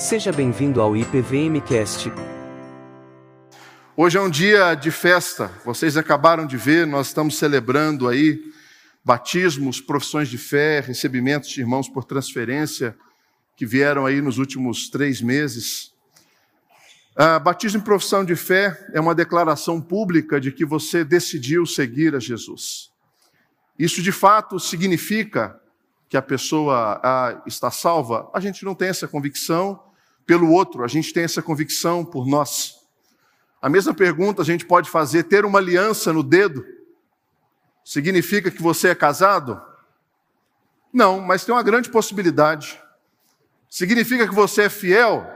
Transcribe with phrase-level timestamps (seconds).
[0.00, 2.10] Seja bem-vindo ao IPVMcast.
[3.94, 5.52] Hoje é um dia de festa.
[5.62, 8.40] Vocês acabaram de ver, nós estamos celebrando aí
[9.04, 12.96] batismos, profissões de fé, recebimentos de irmãos por transferência
[13.54, 15.92] que vieram aí nos últimos três meses.
[17.14, 22.14] Ah, batismo em profissão de fé é uma declaração pública de que você decidiu seguir
[22.14, 22.90] a Jesus.
[23.78, 25.60] Isso de fato significa
[26.08, 28.30] que a pessoa ah, está salva?
[28.32, 29.89] A gente não tem essa convicção
[30.30, 32.86] pelo outro, a gente tem essa convicção por nós.
[33.60, 36.64] A mesma pergunta a gente pode fazer: ter uma aliança no dedo
[37.84, 39.60] significa que você é casado?
[40.92, 42.80] Não, mas tem uma grande possibilidade.
[43.68, 45.28] Significa que você é fiel?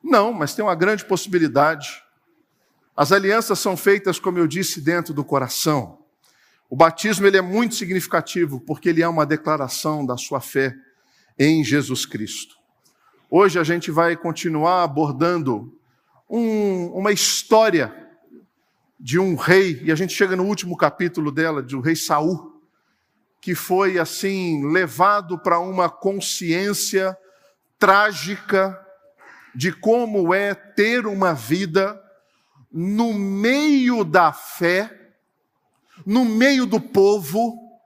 [0.00, 2.00] Não, mas tem uma grande possibilidade.
[2.96, 5.98] As alianças são feitas, como eu disse, dentro do coração.
[6.70, 10.76] O batismo ele é muito significativo porque ele é uma declaração da sua fé
[11.36, 12.56] em Jesus Cristo.
[13.30, 15.78] Hoje a gente vai continuar abordando
[16.30, 17.94] um, uma história
[18.98, 22.58] de um rei, e a gente chega no último capítulo dela, do rei Saul,
[23.38, 27.14] que foi assim levado para uma consciência
[27.78, 28.82] trágica
[29.54, 32.02] de como é ter uma vida
[32.72, 35.12] no meio da fé,
[36.06, 37.78] no meio do povo,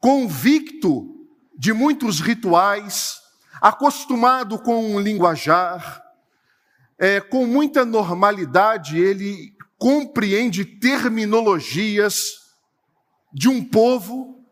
[0.00, 1.24] convicto
[1.56, 3.27] de muitos rituais,
[3.60, 6.02] acostumado com um linguajar,
[6.98, 12.48] é, com muita normalidade, ele compreende terminologias
[13.32, 14.44] de um povo,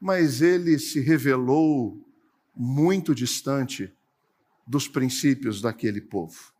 [0.00, 2.04] mas ele se revelou
[2.56, 3.92] muito distante
[4.66, 6.52] dos princípios daquele povo.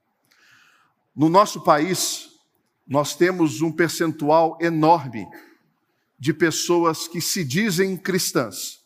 [1.14, 2.30] No nosso país,
[2.86, 5.26] nós temos um percentual enorme
[6.18, 8.80] de pessoas que se dizem cristãs.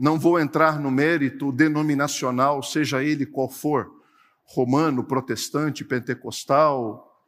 [0.00, 4.02] Não vou entrar no mérito denominacional, seja ele qual for,
[4.44, 7.22] romano, protestante, pentecostal,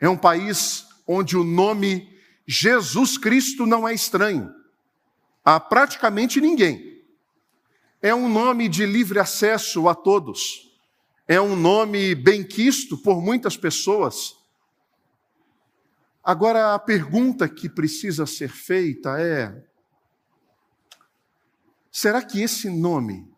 [0.00, 4.50] é um país onde o nome Jesus Cristo não é estranho
[5.44, 7.04] a praticamente ninguém.
[8.00, 10.72] É um nome de livre acesso a todos.
[11.26, 14.34] É um nome benquisto por muitas pessoas.
[16.24, 19.67] Agora, a pergunta que precisa ser feita é:
[21.90, 23.30] será que esse nome,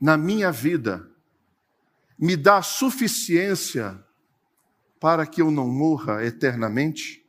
[0.00, 1.10] na minha vida,
[2.18, 4.04] me dá suficiência
[5.00, 7.24] para que eu não morra eternamente?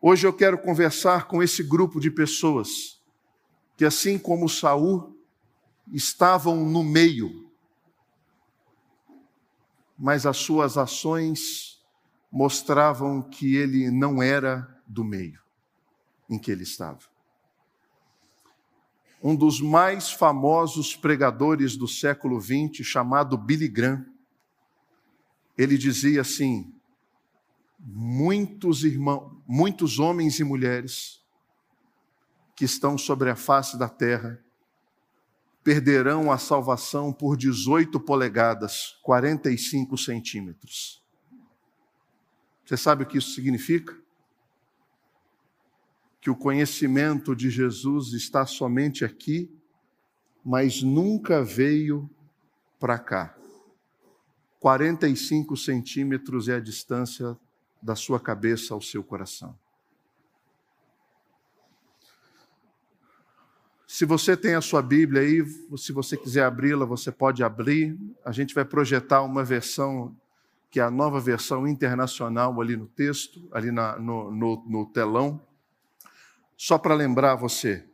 [0.00, 3.02] Hoje eu quero conversar com esse grupo de pessoas
[3.76, 5.16] que, assim como Saul,
[5.92, 7.50] estavam no meio,
[9.98, 11.84] mas as suas ações
[12.30, 15.40] mostravam que ele não era do meio
[16.28, 17.17] em que ele estava.
[19.22, 24.06] Um dos mais famosos pregadores do século XX, chamado Billy Graham,
[25.56, 26.72] ele dizia assim:
[27.78, 31.20] muitos irmãos, muitos homens e mulheres
[32.54, 34.42] que estão sobre a face da terra
[35.62, 41.02] perderão a salvação por 18 polegadas, 45 centímetros.
[42.64, 43.94] Você sabe o que isso significa?
[46.28, 49.50] Que o conhecimento de Jesus está somente aqui,
[50.44, 52.06] mas nunca veio
[52.78, 53.34] para cá.
[54.60, 57.34] 45 centímetros é a distância
[57.80, 59.58] da sua cabeça ao seu coração.
[63.86, 65.42] Se você tem a sua Bíblia aí,
[65.78, 67.98] se você quiser abri-la, você pode abrir.
[68.22, 70.14] A gente vai projetar uma versão
[70.70, 75.47] que é a nova versão internacional ali no texto, ali na, no, no, no telão.
[76.60, 77.84] Só para lembrar você,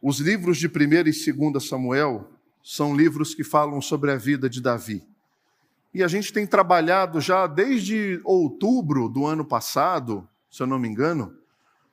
[0.00, 0.70] os livros de 1
[1.08, 2.30] e 2 Samuel
[2.62, 5.04] são livros que falam sobre a vida de Davi.
[5.92, 10.86] E a gente tem trabalhado já desde outubro do ano passado, se eu não me
[10.86, 11.36] engano,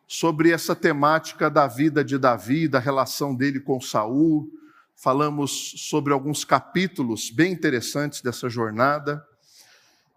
[0.07, 4.47] sobre essa temática da vida de Davi, da relação dele com Saul.
[4.95, 9.25] Falamos sobre alguns capítulos bem interessantes dessa jornada.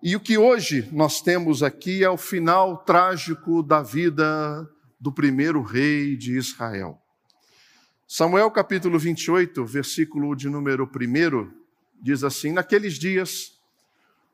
[0.03, 4.69] E o que hoje nós temos aqui é o final trágico da vida
[5.01, 7.01] do primeiro rei de Israel.
[8.07, 11.51] Samuel capítulo 28, versículo de número 1,
[12.03, 13.59] diz assim: Naqueles dias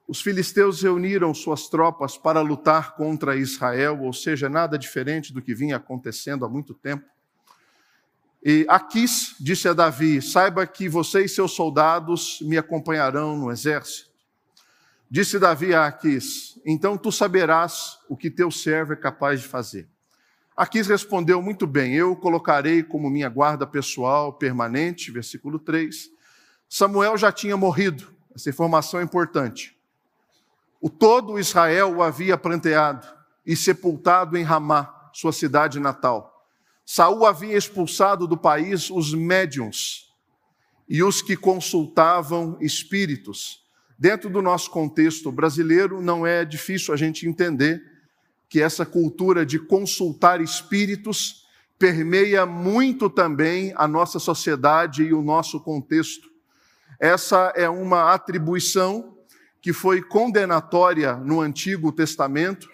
[0.08, 5.54] os filisteus reuniram suas tropas para lutar contra Israel, ou seja, nada diferente do que
[5.54, 7.04] vinha acontecendo há muito tempo.
[8.42, 14.10] E Aquis disse a Davi: Saiba que você e seus soldados me acompanharão no exército.
[15.08, 19.88] Disse Davi a Aquis: Então tu saberás o que teu servo é capaz de fazer.
[20.56, 26.10] Aquis respondeu muito bem: Eu colocarei como minha guarda pessoal permanente, versículo 3.
[26.68, 29.76] Samuel já tinha morrido, essa informação é importante.
[30.80, 33.06] O todo Israel o havia planteado
[33.44, 36.32] e sepultado em Ramá, sua cidade natal.
[36.84, 40.14] Saul havia expulsado do país os médiums
[40.88, 43.64] e os que consultavam espíritos.
[43.98, 47.95] Dentro do nosso contexto brasileiro, não é difícil a gente entender
[48.48, 51.46] que essa cultura de consultar espíritos
[51.78, 56.28] permeia muito também a nossa sociedade e o nosso contexto.
[56.98, 59.16] Essa é uma atribuição
[59.60, 62.68] que foi condenatória no Antigo Testamento,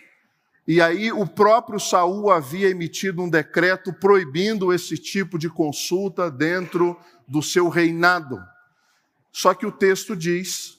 [0.68, 6.96] e aí o próprio Saul havia emitido um decreto proibindo esse tipo de consulta dentro
[7.26, 8.38] do seu reinado.
[9.32, 10.78] Só que o texto diz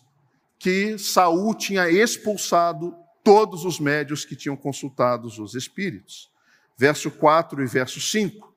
[0.57, 6.29] que Saul tinha expulsado todos os médios que tinham consultado os espíritos.
[6.77, 8.53] Verso 4 e verso 5.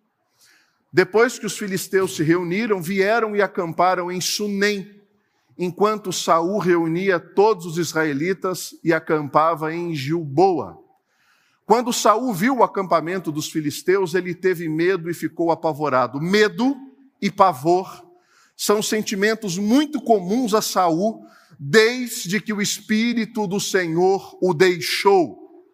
[0.92, 5.00] Depois que os filisteus se reuniram, vieram e acamparam em Sunem,
[5.58, 10.78] enquanto Saul reunia todos os israelitas e acampava em Gilboa.
[11.66, 16.20] Quando Saul viu o acampamento dos filisteus, ele teve medo e ficou apavorado.
[16.20, 16.76] Medo
[17.20, 18.06] e pavor
[18.56, 21.26] são sentimentos muito comuns a Saul
[21.58, 25.64] desde que o Espírito do Senhor o deixou.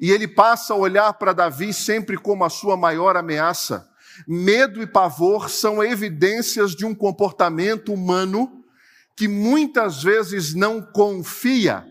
[0.00, 3.88] E ele passa a olhar para Davi sempre como a sua maior ameaça.
[4.26, 8.64] Medo e pavor são evidências de um comportamento humano
[9.16, 11.86] que muitas vezes não confia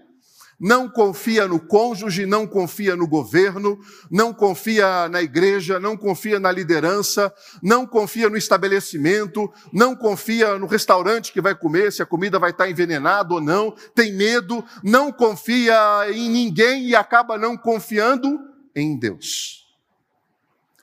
[0.59, 3.79] não confia no cônjuge, não confia no governo,
[4.11, 7.33] não confia na igreja, não confia na liderança,
[7.63, 12.51] não confia no estabelecimento, não confia no restaurante que vai comer, se a comida vai
[12.51, 15.77] estar envenenada ou não, tem medo, não confia
[16.11, 18.37] em ninguém e acaba não confiando
[18.75, 19.67] em Deus.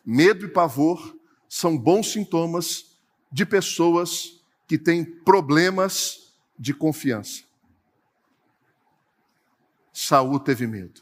[0.04, 1.16] Medo e pavor
[1.48, 2.96] são bons sintomas
[3.30, 7.45] de pessoas que têm problemas de confiança.
[9.98, 11.00] Saul teve medo.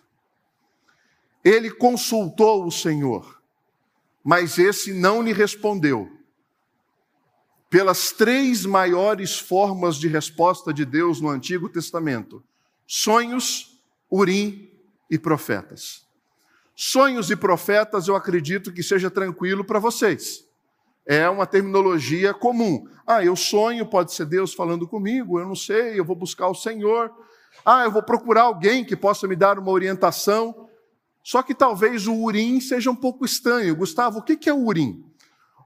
[1.44, 3.42] Ele consultou o Senhor,
[4.22, 6.08] mas esse não lhe respondeu.
[7.68, 12.40] Pelas três maiores formas de resposta de Deus no Antigo Testamento:
[12.86, 14.70] sonhos, urim
[15.10, 16.06] e profetas.
[16.76, 20.46] Sonhos e profetas, eu acredito que seja tranquilo para vocês.
[21.04, 22.88] É uma terminologia comum.
[23.04, 26.54] Ah, eu sonho, pode ser Deus falando comigo, eu não sei, eu vou buscar o
[26.54, 27.12] Senhor.
[27.64, 30.68] Ah, eu vou procurar alguém que possa me dar uma orientação.
[31.22, 33.76] Só que talvez o Urim seja um pouco estranho.
[33.76, 35.04] Gustavo, o que é o Urim?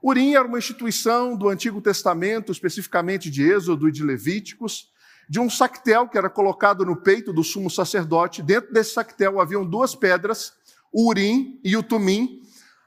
[0.01, 4.87] Urim era uma instituição do Antigo Testamento, especificamente de Êxodo e de Levíticos,
[5.29, 8.41] de um sactel que era colocado no peito do sumo sacerdote.
[8.41, 10.53] Dentro desse sactel haviam duas pedras,
[10.93, 12.41] o Urim e o Tumim.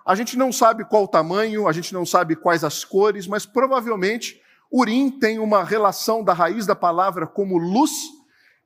[0.07, 3.45] A gente não sabe qual o tamanho, a gente não sabe quais as cores, mas
[3.45, 4.41] provavelmente
[4.73, 7.91] Urim tem uma relação da raiz da palavra como luz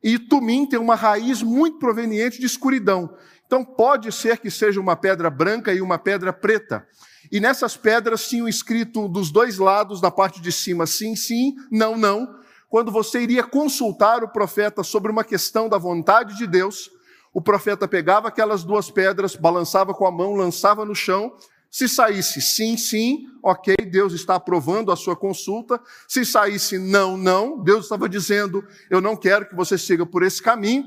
[0.07, 3.13] e tumim tem uma raiz muito proveniente de escuridão.
[3.45, 6.87] Então pode ser que seja uma pedra branca e uma pedra preta.
[7.33, 11.99] E nessas pedras tinham escrito dos dois lados, na parte de cima, sim, sim, não,
[11.99, 12.39] não.
[12.69, 16.89] Quando você iria consultar o profeta sobre uma questão da vontade de Deus,
[17.35, 21.33] o profeta pegava aquelas duas pedras, balançava com a mão, lançava no chão
[21.71, 25.81] se saísse sim, sim, ok, Deus está aprovando a sua consulta.
[26.09, 30.43] Se saísse não, não, Deus estava dizendo, eu não quero que você siga por esse
[30.43, 30.85] caminho.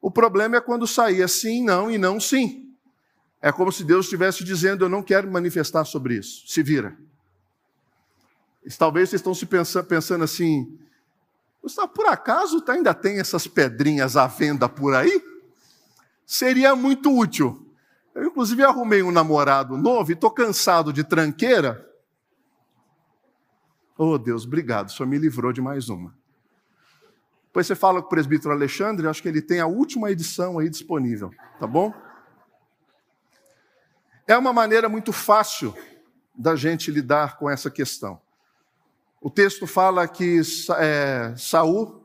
[0.00, 2.70] O problema é quando saía sim, não e não sim.
[3.40, 6.46] É como se Deus estivesse dizendo, eu não quero manifestar sobre isso.
[6.46, 6.96] Se vira.
[8.78, 10.78] Talvez vocês estão se pensando, pensando assim,
[11.62, 15.22] Gustavo, por acaso ainda tem essas pedrinhas à venda por aí?
[16.24, 17.65] Seria muito útil.
[18.16, 21.86] Eu, inclusive, arrumei um namorado novo e estou cansado de tranqueira.
[23.98, 26.16] Oh, Deus, obrigado, o senhor me livrou de mais uma.
[27.44, 30.70] Depois você fala com o presbítero Alexandre, acho que ele tem a última edição aí
[30.70, 31.30] disponível,
[31.60, 31.92] tá bom?
[34.26, 35.74] É uma maneira muito fácil
[36.34, 38.18] da gente lidar com essa questão.
[39.20, 40.40] O texto fala que
[40.78, 42.02] é, Saul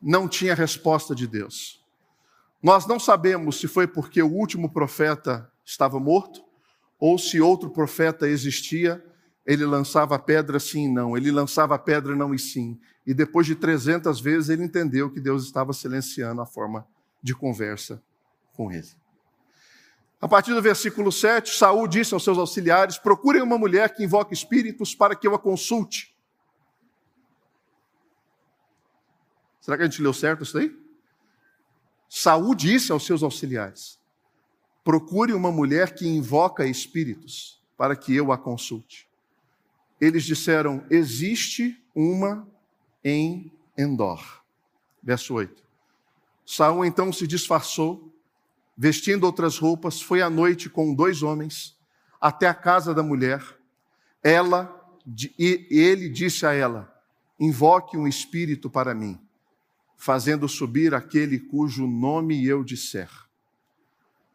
[0.00, 1.77] não tinha resposta de Deus.
[2.62, 6.42] Nós não sabemos se foi porque o último profeta estava morto
[6.98, 9.04] ou se outro profeta existia.
[9.46, 12.78] Ele lançava pedra sim e não, ele lançava pedra não e sim.
[13.06, 16.86] E depois de 300 vezes ele entendeu que Deus estava silenciando a forma
[17.22, 18.02] de conversa
[18.52, 18.88] com ele.
[20.20, 24.34] A partir do versículo 7, Saul disse aos seus auxiliares: Procurem uma mulher que invoque
[24.34, 26.14] espíritos para que eu a consulte.
[29.60, 30.87] Será que a gente leu certo isso aí?
[32.08, 33.98] Saul disse aos seus auxiliares:
[34.82, 39.08] procure uma mulher que invoca espíritos para que eu a consulte.
[40.00, 42.48] Eles disseram: existe uma
[43.04, 44.42] em Endor.
[45.02, 45.62] Verso 8.
[46.44, 48.10] Saul então se disfarçou,
[48.76, 51.76] vestindo outras roupas, foi à noite com dois homens
[52.20, 53.42] até a casa da mulher.
[54.22, 54.74] Ela
[55.38, 56.92] e ele disse a ela:
[57.38, 59.18] Invoque um espírito para mim,
[59.98, 63.10] fazendo subir aquele cujo nome eu disser.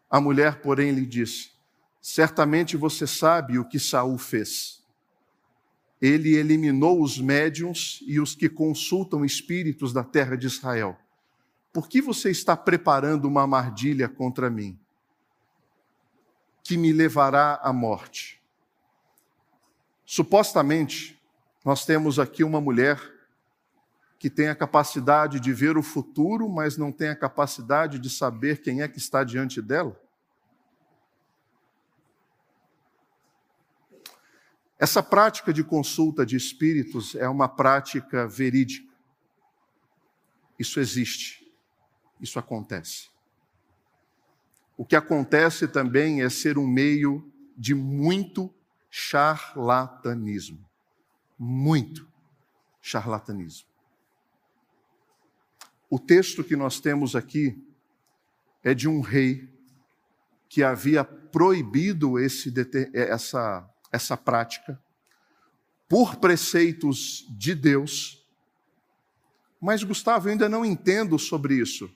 [0.08, 1.54] A mulher, porém, lhe disse:
[2.00, 4.84] Certamente você sabe o que Saul fez
[6.04, 11.00] ele eliminou os médiums e os que consultam espíritos da terra de Israel.
[11.72, 14.78] Por que você está preparando uma armadilha contra mim,
[16.62, 18.42] que me levará à morte?
[20.06, 21.18] Supostamente,
[21.64, 23.00] nós temos aqui uma mulher
[24.24, 28.62] que tem a capacidade de ver o futuro, mas não tem a capacidade de saber
[28.62, 30.02] quem é que está diante dela.
[34.80, 38.90] Essa prática de consulta de espíritos é uma prática verídica.
[40.58, 41.46] Isso existe,
[42.22, 43.10] isso acontece.
[44.78, 48.50] O que acontece também é ser um meio de muito
[48.90, 50.66] charlatanismo.
[51.38, 52.08] Muito
[52.82, 53.73] charlatanismo.
[55.94, 57.56] O texto que nós temos aqui
[58.64, 59.48] é de um rei
[60.50, 62.52] que havia proibido esse,
[62.92, 64.82] essa essa prática
[65.88, 68.26] por preceitos de Deus.
[69.62, 71.88] Mas, Gustavo, eu ainda não entendo sobre isso.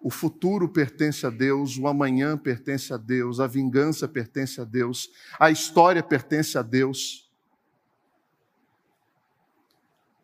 [0.00, 5.08] O futuro pertence a Deus, o amanhã pertence a Deus, a vingança pertence a Deus,
[5.38, 7.30] a história pertence a Deus.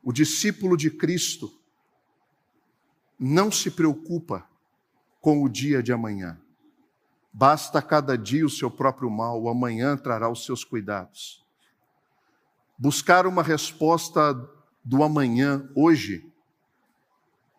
[0.02, 1.64] O discípulo de Cristo
[3.18, 4.46] não se preocupa
[5.20, 6.38] com o dia de amanhã.
[7.32, 11.44] Basta cada dia o seu próprio mal, o amanhã trará os seus cuidados.
[12.78, 14.34] Buscar uma resposta
[14.84, 16.30] do amanhã, hoje,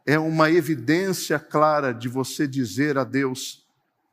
[0.06, 3.68] é uma evidência clara de você dizer a Deus: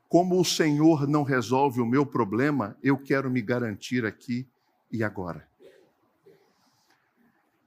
[0.08, 4.46] como o Senhor não resolve o meu problema, eu quero me garantir aqui
[4.90, 5.48] e agora.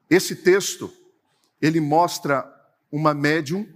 [0.09, 0.91] Esse texto,
[1.61, 2.56] ele mostra
[2.91, 3.67] uma médium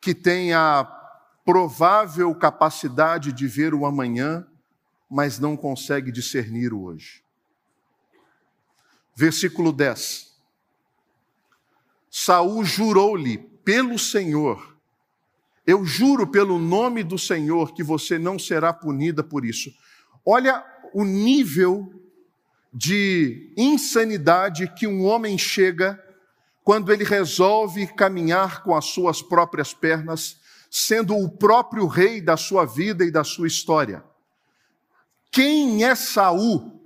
[0.00, 0.84] que tem a
[1.44, 4.46] provável capacidade de ver o amanhã,
[5.08, 7.22] mas não consegue discernir o hoje.
[9.14, 10.32] Versículo 10.
[12.10, 14.76] Saul jurou-lhe pelo Senhor:
[15.66, 19.72] Eu juro pelo nome do Senhor que você não será punida por isso.
[20.24, 21.92] Olha o nível
[22.72, 26.02] de insanidade que um homem chega
[26.64, 30.40] quando ele resolve caminhar com as suas próprias pernas
[30.74, 34.02] sendo o próprio rei da sua vida e da sua história.
[35.30, 36.80] Quem é Saul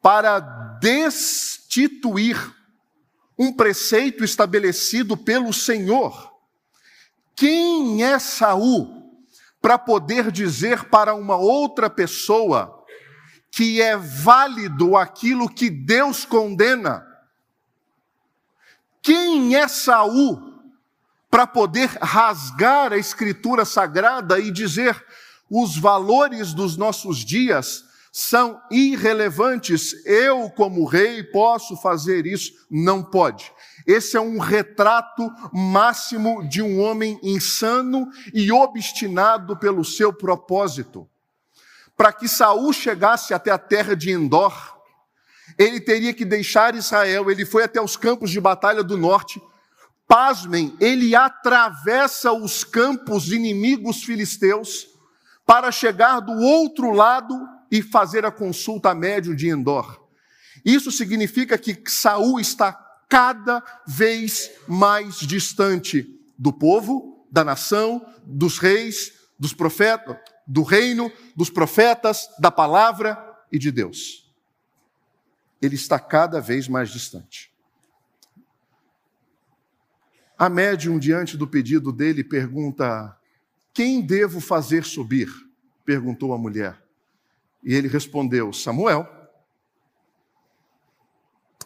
[0.00, 0.40] para
[0.80, 2.38] destituir
[3.38, 6.32] um preceito estabelecido pelo Senhor?
[7.36, 9.22] Quem é Saul
[9.60, 12.82] para poder dizer para uma outra pessoa
[13.52, 17.09] que é válido aquilo que Deus condena?
[19.02, 20.50] Quem é Saul
[21.30, 25.02] para poder rasgar a escritura sagrada e dizer
[25.50, 30.04] os valores dos nossos dias são irrelevantes.
[30.04, 32.52] Eu, como rei, posso fazer isso?
[32.70, 33.52] Não pode.
[33.86, 41.08] Esse é um retrato máximo de um homem insano e obstinado pelo seu propósito.
[41.96, 44.79] Para que Saul chegasse até a terra de Endor,
[45.58, 47.30] ele teria que deixar Israel.
[47.30, 49.40] Ele foi até os campos de batalha do norte
[50.10, 54.88] pasmem, ele atravessa os campos inimigos filisteus
[55.46, 57.32] para chegar do outro lado
[57.70, 60.04] e fazer a consulta médio de Endor.
[60.64, 62.72] Isso significa que Saul está
[63.08, 66.04] cada vez mais distante
[66.36, 73.16] do povo, da nação, dos reis, dos profetas, do reino, dos profetas, da palavra
[73.52, 74.28] e de Deus.
[75.60, 77.52] Ele está cada vez mais distante.
[80.38, 83.18] A médium, diante do pedido dele, pergunta:
[83.74, 85.28] Quem devo fazer subir?
[85.84, 86.82] perguntou a mulher.
[87.62, 89.06] E ele respondeu: Samuel.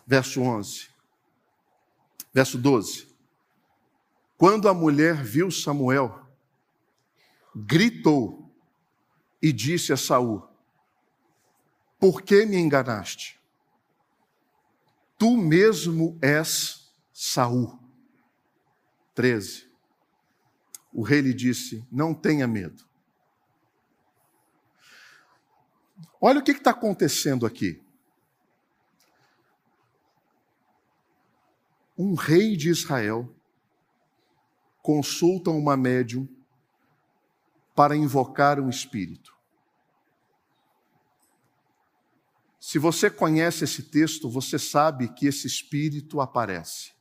[0.06, 0.88] Verso 11.
[2.32, 3.14] Verso 12.
[4.36, 6.26] Quando a mulher viu Samuel,
[7.54, 8.52] gritou
[9.40, 10.42] e disse a Saul:
[11.98, 13.33] Por que me enganaste?
[15.18, 17.78] Tu mesmo és Saul.
[19.14, 19.70] 13.
[20.92, 22.84] O rei lhe disse: Não tenha medo.
[26.20, 27.82] Olha o que está acontecendo aqui.
[31.96, 33.32] Um rei de Israel
[34.82, 36.28] consulta uma médium
[37.74, 39.33] para invocar um espírito.
[42.66, 46.94] Se você conhece esse texto, você sabe que esse espírito aparece.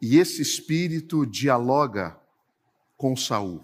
[0.00, 2.18] E esse espírito dialoga
[2.96, 3.62] com Saul.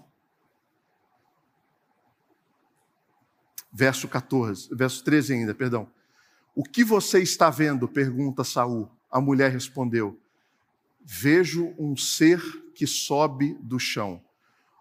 [3.72, 5.90] Verso 14, verso 13 ainda, perdão.
[6.54, 7.88] O que você está vendo?
[7.88, 8.86] pergunta Saul.
[9.10, 10.20] A mulher respondeu:
[11.00, 12.38] Vejo um ser
[12.74, 14.22] que sobe do chão.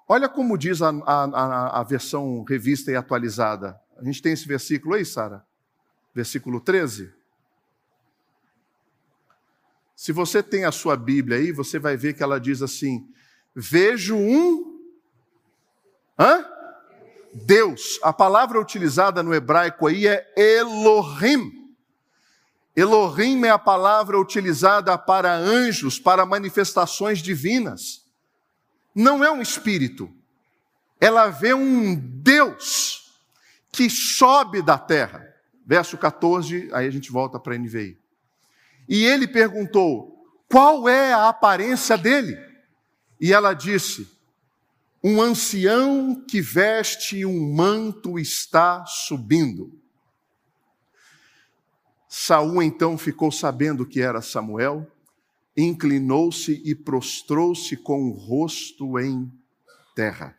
[0.09, 3.79] Olha como diz a, a, a, versão revista e atualizada.
[3.97, 5.45] A gente tem esse versículo aí, Sara?
[6.13, 7.13] Versículo 13.
[9.95, 13.07] Se você tem a sua Bíblia aí, você vai ver que ela diz assim:
[13.55, 14.79] Vejo um.
[16.19, 16.45] Hã?
[17.33, 17.99] Deus.
[18.03, 21.75] A palavra utilizada no hebraico aí é Elohim.
[22.75, 28.07] Elohim é a palavra utilizada para anjos, para manifestações divinas
[28.97, 30.11] não é um espírito.
[30.99, 33.06] Ela vê um Deus
[33.71, 35.25] que sobe da terra.
[35.65, 37.99] Verso 14, aí a gente volta para a NVI.
[38.87, 42.37] E ele perguntou: qual é a aparência dele?
[43.19, 44.09] E ela disse:
[45.03, 49.71] um ancião que veste um manto está subindo.
[52.07, 54.89] Saul então ficou sabendo que era Samuel
[55.57, 59.31] inclinou-se e prostrou-se com o rosto em
[59.95, 60.37] terra.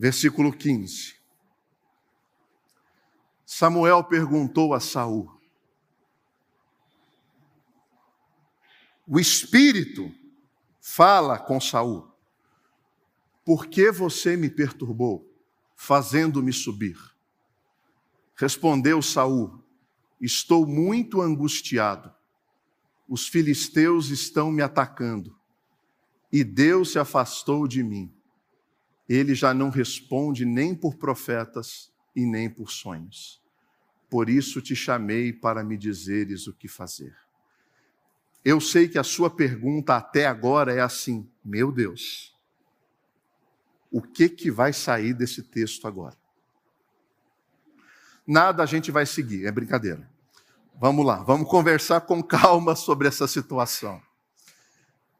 [0.00, 1.16] Versículo 15.
[3.44, 5.28] Samuel perguntou a Saul:
[9.04, 10.14] O espírito
[10.80, 12.08] fala com Saul:
[13.44, 15.28] Por que você me perturbou,
[15.74, 16.96] fazendo-me subir?
[18.36, 19.60] Respondeu Saul:
[20.20, 22.14] Estou muito angustiado.
[23.08, 25.36] Os filisteus estão me atacando
[26.30, 28.17] e Deus se afastou de mim.
[29.08, 33.40] Ele já não responde nem por profetas e nem por sonhos.
[34.10, 37.16] Por isso te chamei para me dizeres o que fazer.
[38.44, 42.36] Eu sei que a sua pergunta até agora é assim: meu Deus,
[43.90, 46.16] o que que vai sair desse texto agora?
[48.28, 50.06] nada a gente vai seguir, é brincadeira.
[50.78, 54.00] Vamos lá, vamos conversar com calma sobre essa situação.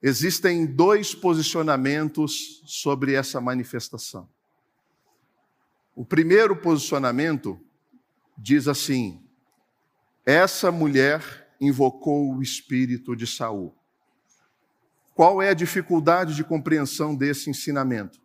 [0.01, 4.29] Existem dois posicionamentos sobre essa manifestação.
[5.95, 7.59] O primeiro posicionamento
[8.37, 9.21] diz assim:
[10.25, 13.75] essa mulher invocou o espírito de Saul.
[15.15, 18.21] Qual é a dificuldade de compreensão desse ensinamento?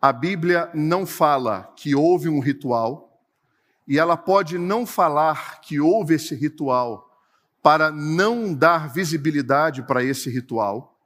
[0.00, 3.22] A Bíblia não fala que houve um ritual,
[3.86, 7.11] e ela pode não falar que houve esse ritual
[7.62, 10.98] para não dar visibilidade para esse ritual.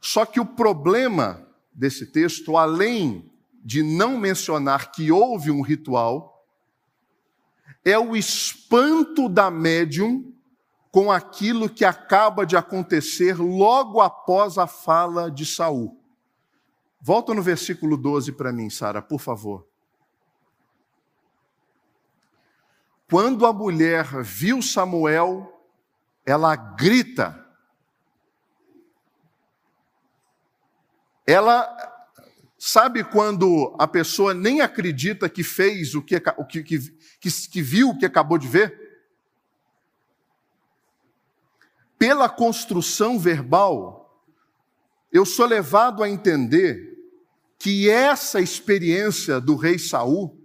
[0.00, 3.30] Só que o problema desse texto, além
[3.64, 6.46] de não mencionar que houve um ritual,
[7.84, 10.32] é o espanto da médium
[10.90, 15.98] com aquilo que acaba de acontecer logo após a fala de Saul.
[17.00, 19.67] Volta no versículo 12 para mim, Sara, por favor.
[23.10, 25.50] Quando a mulher viu Samuel,
[26.26, 27.46] ela grita.
[31.26, 31.66] Ela
[32.58, 36.78] sabe quando a pessoa nem acredita que fez o que, o que, que,
[37.20, 38.88] que viu o que acabou de ver?
[41.98, 44.22] Pela construção verbal,
[45.10, 46.96] eu sou levado a entender
[47.58, 50.37] que essa experiência do rei Saul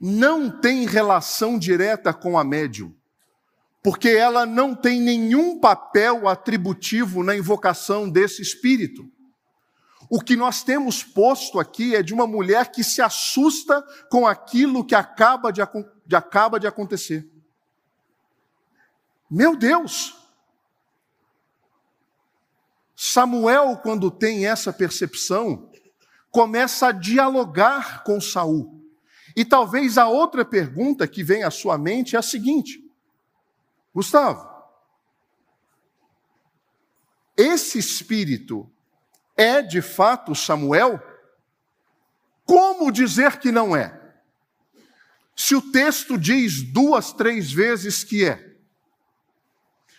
[0.00, 2.94] não tem relação direta com a médium,
[3.82, 9.10] porque ela não tem nenhum papel atributivo na invocação desse espírito.
[10.10, 14.84] O que nós temos posto aqui é de uma mulher que se assusta com aquilo
[14.84, 15.60] que acaba de,
[16.06, 17.28] de, acaba de acontecer.
[19.30, 20.16] Meu Deus!
[22.96, 25.70] Samuel, quando tem essa percepção,
[26.30, 28.77] começa a dialogar com Saul.
[29.38, 32.84] E talvez a outra pergunta que vem à sua mente é a seguinte:
[33.94, 34.50] Gustavo,
[37.36, 38.68] esse espírito
[39.36, 41.00] é de fato Samuel?
[42.44, 44.12] Como dizer que não é?
[45.36, 48.56] Se o texto diz duas, três vezes que é.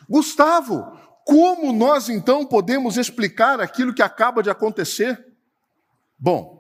[0.10, 5.34] Gustavo, como nós então podemos explicar aquilo que acaba de acontecer?
[6.18, 6.59] Bom,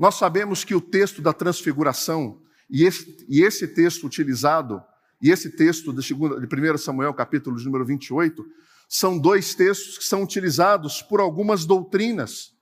[0.00, 4.82] nós sabemos que o texto da transfiguração, e esse, e esse texto utilizado,
[5.20, 8.42] e esse texto de, segunda, de 1 Samuel, capítulo de número 28,
[8.88, 12.54] são dois textos que são utilizados por algumas doutrinas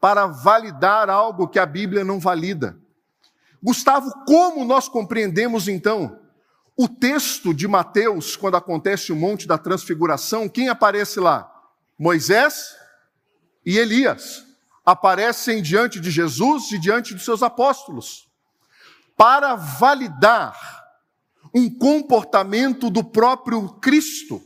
[0.00, 2.78] para validar algo que a Bíblia não valida.
[3.60, 6.20] Gustavo, como nós compreendemos então
[6.76, 11.52] o texto de Mateus, quando acontece o Monte da Transfiguração, quem aparece lá?
[11.98, 12.76] Moisés
[13.64, 14.45] e Elias
[14.86, 18.30] aparecem diante de Jesus e diante dos seus apóstolos,
[19.16, 20.56] para validar
[21.52, 24.40] um comportamento do próprio Cristo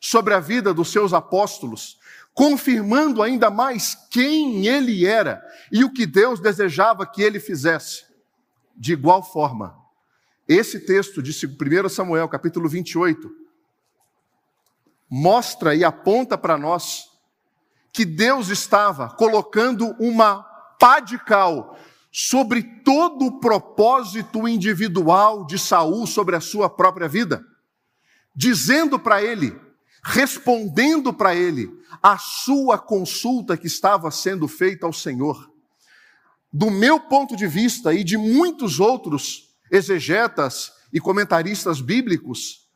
[0.00, 1.98] sobre a vida dos seus apóstolos,
[2.32, 8.04] confirmando ainda mais quem ele era e o que Deus desejava que ele fizesse.
[8.74, 9.76] De igual forma,
[10.48, 13.28] esse texto de 1 Samuel, capítulo 28,
[15.10, 17.15] mostra e aponta para nós
[17.92, 20.42] que Deus estava colocando uma
[20.78, 21.78] pá de cal
[22.18, 27.44] sobre todo o propósito individual de Saul sobre a sua própria vida,
[28.34, 29.54] dizendo para ele,
[30.02, 31.70] respondendo para ele
[32.02, 35.52] a sua consulta que estava sendo feita ao Senhor.
[36.50, 42.66] Do meu ponto de vista e de muitos outros exegetas e comentaristas bíblicos,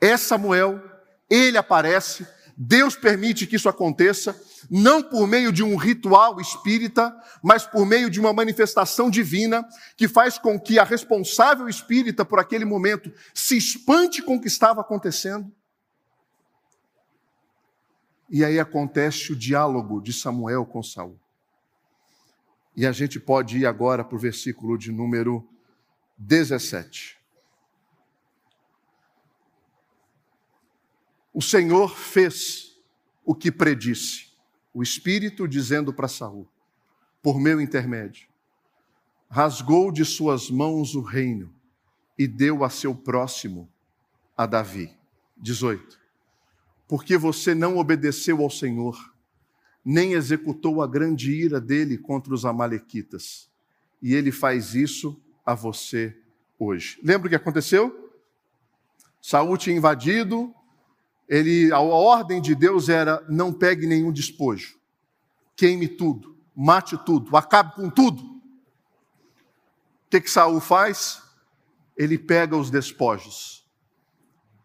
[0.00, 0.82] é Samuel,
[1.30, 2.26] ele aparece,
[2.60, 4.36] Deus permite que isso aconteça,
[4.68, 9.64] não por meio de um ritual espírita, mas por meio de uma manifestação divina
[9.96, 14.48] que faz com que a responsável espírita por aquele momento se espante com o que
[14.48, 15.54] estava acontecendo.
[18.28, 21.16] E aí acontece o diálogo de Samuel com Saul.
[22.76, 25.48] E a gente pode ir agora para o versículo de número
[26.18, 27.17] 17.
[31.38, 32.76] O Senhor fez
[33.24, 34.32] o que predisse,
[34.74, 36.48] o Espírito dizendo para Saul,
[37.22, 38.26] por meu intermédio,
[39.30, 41.54] rasgou de suas mãos o reino
[42.18, 43.70] e deu a seu próximo,
[44.36, 44.92] a Davi.
[45.36, 46.00] 18.
[46.88, 49.14] Porque você não obedeceu ao Senhor,
[49.84, 53.48] nem executou a grande ira dele contra os Amalequitas,
[54.02, 56.20] e ele faz isso a você
[56.58, 56.98] hoje.
[57.00, 58.12] Lembra o que aconteceu?
[59.22, 60.52] Saul tinha invadido,
[61.28, 64.78] ele, a ordem de Deus era: não pegue nenhum despojo,
[65.56, 68.22] queime tudo, mate tudo, acabe com tudo.
[68.22, 71.22] O que, que Saul faz?
[71.96, 73.66] Ele pega os despojos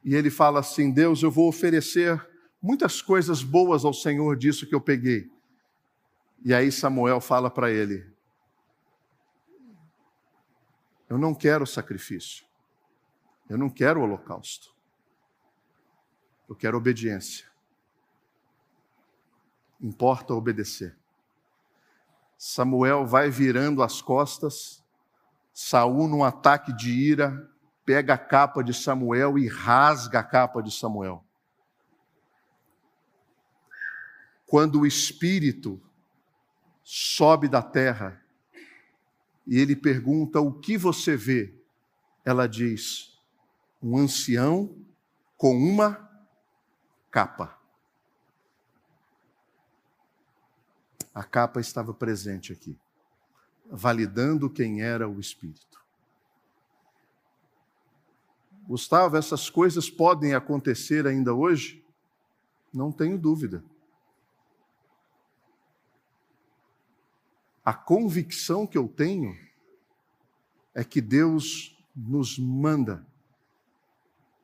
[0.03, 2.25] e ele fala assim: Deus, eu vou oferecer
[2.61, 5.29] muitas coisas boas ao Senhor disso que eu peguei.
[6.45, 8.13] E aí Samuel fala para ele:
[11.13, 12.43] eu não quero sacrifício.
[13.47, 14.73] Eu não quero holocausto.
[16.47, 17.47] Eu quero obediência.
[19.81, 20.95] Importa obedecer.
[22.37, 24.83] Samuel vai virando as costas.
[25.53, 27.49] Saul, num ataque de ira,
[27.85, 31.23] pega a capa de Samuel e rasga a capa de Samuel.
[34.45, 35.81] Quando o espírito
[36.83, 38.21] sobe da terra,
[39.45, 41.53] e ele pergunta: O que você vê?
[42.23, 43.17] Ela diz:
[43.81, 44.75] Um ancião
[45.37, 46.02] com uma
[47.13, 47.55] capa.
[51.13, 52.75] A capa estava presente aqui,
[53.69, 55.79] validando quem era o Espírito.
[58.65, 61.85] Gustavo, essas coisas podem acontecer ainda hoje?
[62.73, 63.63] Não tenho dúvida.
[67.63, 69.37] A convicção que eu tenho
[70.73, 73.05] é que Deus nos manda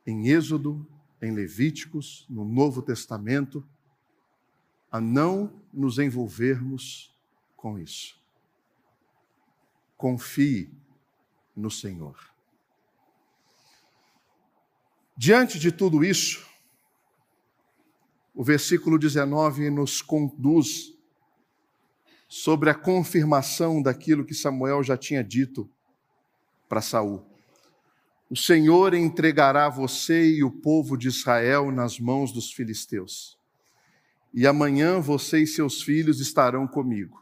[0.06, 0.86] em Êxodo,
[1.22, 3.66] em Levíticos, no Novo Testamento,
[4.90, 7.14] a não nos envolvermos
[7.56, 8.18] com isso.
[9.96, 10.72] Confie
[11.54, 12.18] no Senhor.
[15.16, 16.48] Diante de tudo isso,
[18.34, 20.96] o versículo 19 nos conduz
[22.26, 25.68] sobre a confirmação daquilo que Samuel já tinha dito
[26.68, 27.29] para Saul.
[28.30, 33.36] O Senhor entregará você e o povo de Israel nas mãos dos filisteus.
[34.32, 37.20] E amanhã você e seus filhos estarão comigo.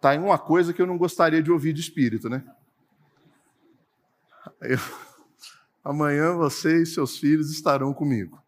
[0.00, 2.44] Tá em uma coisa que eu não gostaria de ouvir de espírito, né?
[4.60, 4.78] Eu...
[5.84, 8.42] Amanhã você e seus filhos estarão comigo.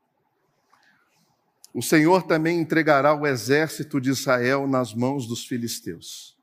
[1.73, 6.37] O Senhor também entregará o exército de Israel nas mãos dos filisteus.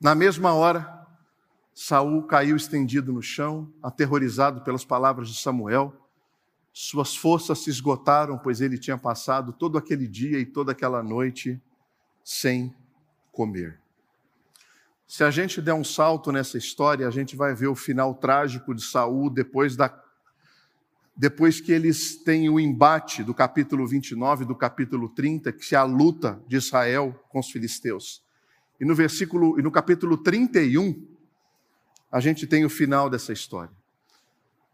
[0.00, 0.95] Na mesma hora,
[1.78, 5.94] Saul caiu estendido no chão, aterrorizado pelas palavras de Samuel.
[6.72, 11.60] Suas forças se esgotaram, pois ele tinha passado todo aquele dia e toda aquela noite
[12.24, 12.74] sem
[13.30, 13.78] comer.
[15.06, 18.74] Se a gente der um salto nessa história, a gente vai ver o final trágico
[18.74, 20.02] de Saul depois da
[21.14, 25.84] depois que eles têm o embate do capítulo 29 do capítulo 30, que é a
[25.84, 28.22] luta de Israel com os filisteus.
[28.80, 31.15] E no versículo e no capítulo 31,
[32.16, 33.70] a gente tem o final dessa história.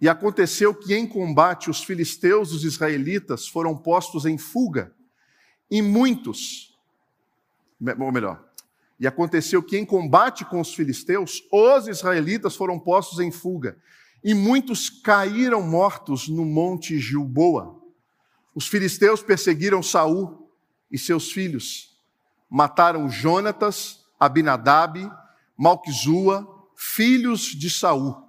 [0.00, 4.94] E aconteceu que em combate os filisteus e os israelitas foram postos em fuga,
[5.68, 6.78] e muitos,
[7.98, 8.48] ou melhor,
[8.96, 13.76] e aconteceu que em combate com os filisteus, os israelitas foram postos em fuga,
[14.22, 17.76] e muitos caíram mortos no monte Gilboa.
[18.54, 20.48] Os filisteus perseguiram Saul
[20.92, 21.98] e seus filhos.
[22.48, 25.10] Mataram Jonatas, Abinadab,
[25.58, 26.51] Malquizua,
[26.82, 28.28] filhos de Saul.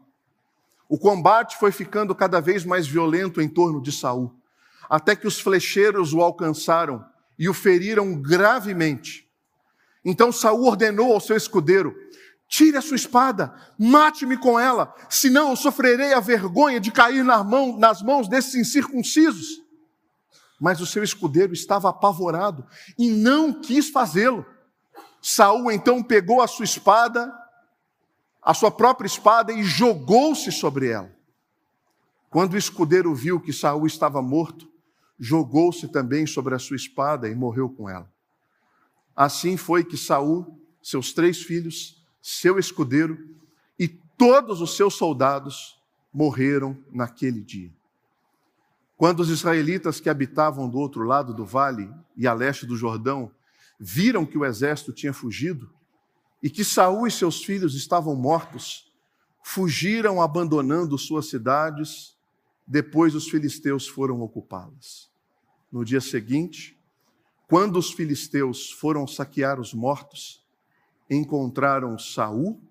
[0.87, 4.31] O combate foi ficando cada vez mais violento em torno de Saul,
[4.87, 7.03] até que os flecheiros o alcançaram
[7.37, 9.27] e o feriram gravemente.
[10.05, 11.95] Então Saul ordenou ao seu escudeiro:
[12.47, 17.43] Tire a sua espada, mate-me com ela, senão eu sofrerei a vergonha de cair nas,
[17.43, 19.63] mão, nas mãos desses incircuncisos.
[20.61, 22.65] Mas o seu escudeiro estava apavorado
[22.97, 24.45] e não quis fazê-lo.
[25.21, 27.33] Saul então pegou a sua espada,
[28.43, 31.13] a sua própria espada, e jogou-se sobre ela.
[32.29, 34.67] Quando o escudeiro viu que Saul estava morto,
[35.19, 38.11] jogou-se também sobre a sua espada e morreu com ela.
[39.15, 43.17] Assim foi que Saul, seus três filhos, seu escudeiro
[43.77, 45.79] e todos os seus soldados
[46.11, 47.71] morreram naquele dia.
[48.97, 53.31] Quando os israelitas que habitavam do outro lado do vale e a leste do Jordão
[53.79, 55.69] viram que o exército tinha fugido
[56.43, 58.93] e que Saul e seus filhos estavam mortos,
[59.41, 62.17] fugiram abandonando suas cidades,
[62.67, 65.09] depois os filisteus foram ocupá-las.
[65.71, 66.77] No dia seguinte,
[67.47, 70.45] quando os filisteus foram saquear os mortos,
[71.09, 72.61] encontraram Saul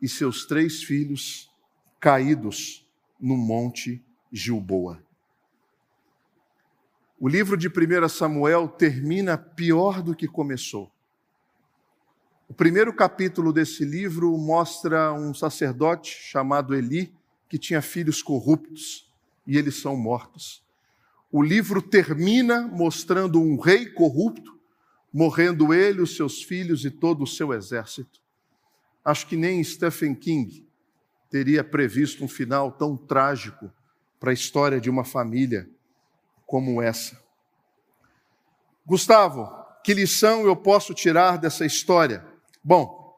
[0.00, 1.50] e seus três filhos
[1.98, 5.02] caídos no monte Gilboa.
[7.18, 10.93] O livro de 1 Samuel termina pior do que começou.
[12.54, 17.12] O primeiro capítulo desse livro mostra um sacerdote chamado Eli
[17.48, 19.12] que tinha filhos corruptos
[19.44, 20.62] e eles são mortos.
[21.32, 24.56] O livro termina mostrando um rei corrupto
[25.12, 28.20] morrendo ele, os seus filhos e todo o seu exército.
[29.04, 30.64] Acho que nem Stephen King
[31.28, 33.68] teria previsto um final tão trágico
[34.20, 35.68] para a história de uma família
[36.46, 37.20] como essa.
[38.86, 39.50] Gustavo,
[39.82, 42.32] que lição eu posso tirar dessa história?
[42.64, 43.14] Bom,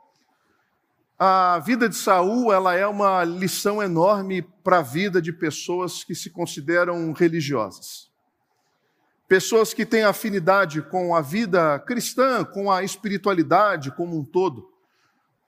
[1.19, 6.15] a vida de Saul, ela é uma lição enorme para a vida de pessoas que
[6.15, 8.07] se consideram religiosas
[9.29, 14.71] pessoas que têm afinidade com a vida cristã, com a espiritualidade como um todo,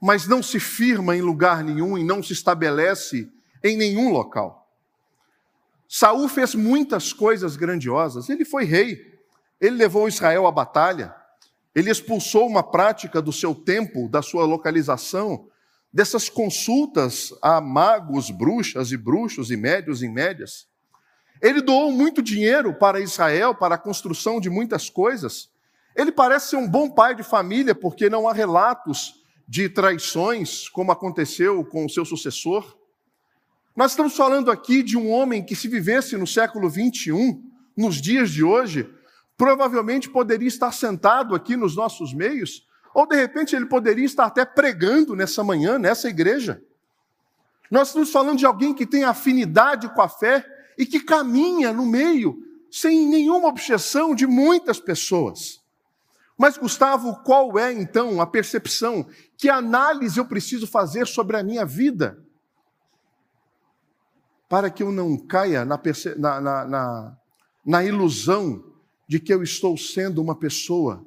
[0.01, 3.31] mas não se firma em lugar nenhum e não se estabelece
[3.63, 4.69] em nenhum local.
[5.89, 8.29] Saul fez muitas coisas grandiosas.
[8.29, 9.19] Ele foi rei.
[9.61, 11.15] Ele levou Israel à batalha.
[11.75, 15.49] Ele expulsou uma prática do seu tempo, da sua localização,
[15.93, 20.67] dessas consultas a magos, bruxas e bruxos e médios e médias.
[21.41, 25.51] Ele doou muito dinheiro para Israel, para a construção de muitas coisas.
[25.95, 29.15] Ele parece ser um bom pai de família, porque não há relatos
[29.47, 32.77] de traições, como aconteceu com o seu sucessor.
[33.75, 37.43] Nós estamos falando aqui de um homem que, se vivesse no século 21,
[37.77, 38.93] nos dias de hoje,
[39.39, 44.45] provavelmente poderia estar sentado aqui nos nossos meios, ou de repente ele poderia estar até
[44.45, 46.61] pregando nessa manhã, nessa igreja.
[47.71, 50.45] Nós estamos falando de alguém que tem afinidade com a fé
[50.77, 52.37] e que caminha no meio,
[52.69, 55.61] sem nenhuma objeção de muitas pessoas.
[56.37, 59.07] Mas, Gustavo, qual é então a percepção?
[59.37, 62.19] Que análise eu preciso fazer sobre a minha vida?
[64.49, 65.81] Para que eu não caia na,
[66.17, 67.17] na, na,
[67.65, 68.68] na ilusão
[69.09, 71.05] de que eu estou sendo uma pessoa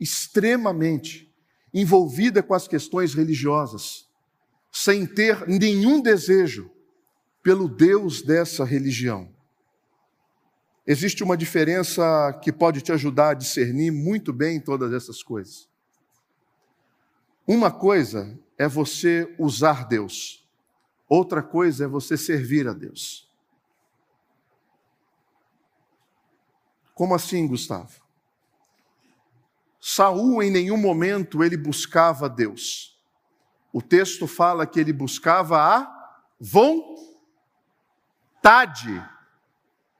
[0.00, 1.30] extremamente
[1.72, 4.08] envolvida com as questões religiosas,
[4.72, 6.70] sem ter nenhum desejo
[7.42, 9.30] pelo Deus dessa religião.
[10.86, 15.68] Existe uma diferença que pode te ajudar a discernir muito bem todas essas coisas.
[17.46, 20.48] Uma coisa é você usar Deus,
[21.08, 23.25] outra coisa é você servir a Deus.
[26.96, 27.92] Como assim, Gustavo?
[29.78, 32.98] Saul em nenhum momento ele buscava Deus.
[33.70, 37.06] O texto fala que ele buscava a vontade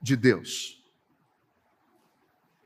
[0.01, 0.83] de Deus.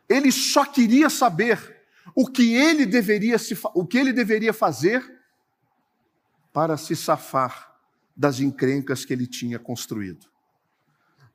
[0.08, 1.84] Ele só queria saber
[2.15, 5.04] o que ele deveria, se, o que ele deveria fazer
[6.54, 7.78] para se safar
[8.15, 10.26] das encrencas que ele tinha construído.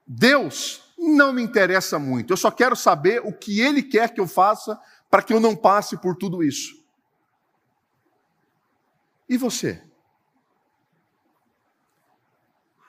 [0.06, 4.26] Deus não me interessa muito, eu só quero saber o que ele quer que eu
[4.26, 4.80] faça
[5.10, 6.84] para que eu não passe por tudo isso.
[9.28, 9.82] E você?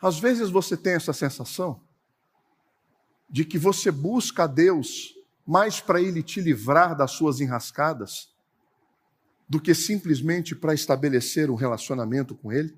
[0.02, 1.82] Às vezes você tem essa sensação
[3.30, 5.16] de que você busca a Deus
[5.46, 8.30] mais para Ele te livrar das suas enrascadas
[9.50, 12.78] do que simplesmente para estabelecer um relacionamento com Ele?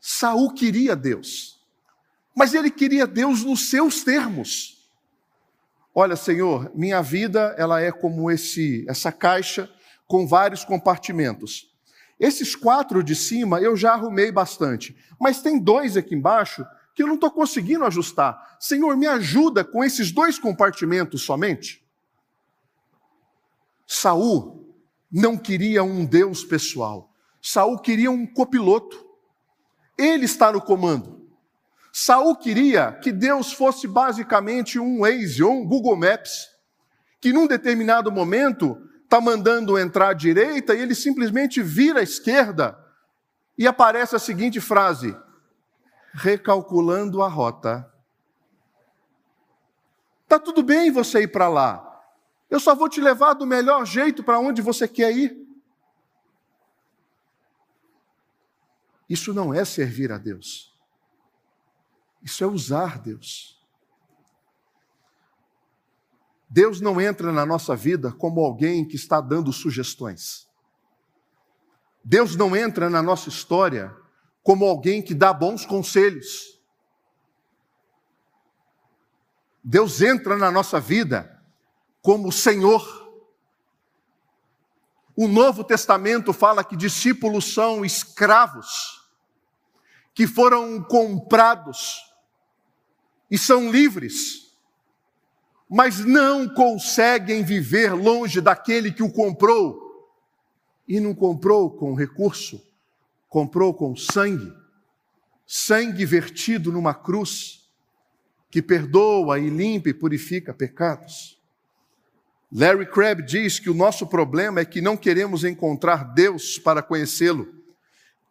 [0.00, 1.55] Saul queria Deus,
[2.36, 4.76] mas ele queria Deus nos seus termos.
[5.94, 9.70] Olha, Senhor, minha vida ela é como esse essa caixa
[10.06, 11.74] com vários compartimentos.
[12.20, 17.06] Esses quatro de cima eu já arrumei bastante, mas tem dois aqui embaixo que eu
[17.06, 18.56] não estou conseguindo ajustar.
[18.60, 21.82] Senhor, me ajuda com esses dois compartimentos somente.
[23.86, 24.74] Saul
[25.10, 27.10] não queria um Deus pessoal.
[27.40, 29.06] Saul queria um copiloto.
[29.96, 31.25] Ele está no comando.
[31.98, 36.46] Saul queria que Deus fosse basicamente um Waze ou um Google Maps,
[37.22, 42.78] que num determinado momento está mandando entrar à direita e ele simplesmente vira à esquerda
[43.56, 45.16] e aparece a seguinte frase:
[46.12, 47.90] recalculando a rota.
[50.28, 51.82] Tá tudo bem você ir para lá.
[52.50, 55.34] Eu só vou te levar do melhor jeito para onde você quer ir.
[59.08, 60.75] Isso não é servir a Deus.
[62.22, 63.56] Isso é usar Deus.
[66.48, 70.48] Deus não entra na nossa vida como alguém que está dando sugestões.
[72.04, 73.94] Deus não entra na nossa história
[74.42, 76.60] como alguém que dá bons conselhos.
[79.62, 81.42] Deus entra na nossa vida
[82.00, 82.84] como Senhor.
[85.16, 89.05] O Novo Testamento fala que discípulos são escravos,
[90.16, 92.02] que foram comprados
[93.30, 94.46] e são livres
[95.68, 99.84] mas não conseguem viver longe daquele que o comprou.
[100.86, 102.62] E não comprou com recurso,
[103.28, 104.52] comprou com sangue,
[105.44, 107.68] sangue vertido numa cruz,
[108.48, 111.36] que perdoa e limpa e purifica pecados.
[112.52, 117.52] Larry Crabb diz que o nosso problema é que não queremos encontrar Deus para conhecê-lo,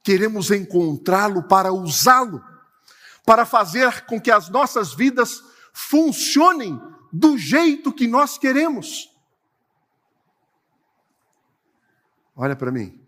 [0.06, 2.46] queremos encontrá-lo para usá-lo,
[3.26, 6.80] para fazer com que as nossas vidas funcionem
[7.12, 9.12] do jeito que nós queremos.
[12.36, 13.02] Olha para mim.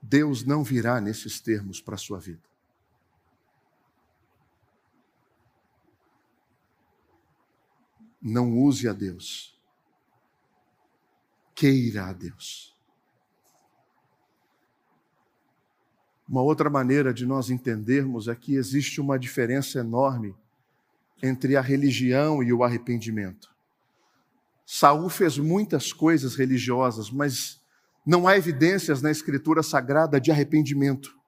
[0.00, 2.48] Deus não virá nesses termos para a sua vida.
[8.22, 9.58] Não use a Deus.
[11.56, 12.69] Queira a Deus.
[16.30, 20.32] Uma outra maneira de nós entendermos é que existe uma diferença enorme
[21.20, 23.50] entre a religião e o arrependimento.
[24.64, 27.60] Saul fez muitas coisas religiosas, mas
[28.06, 31.18] não há evidências na escritura sagrada de arrependimento.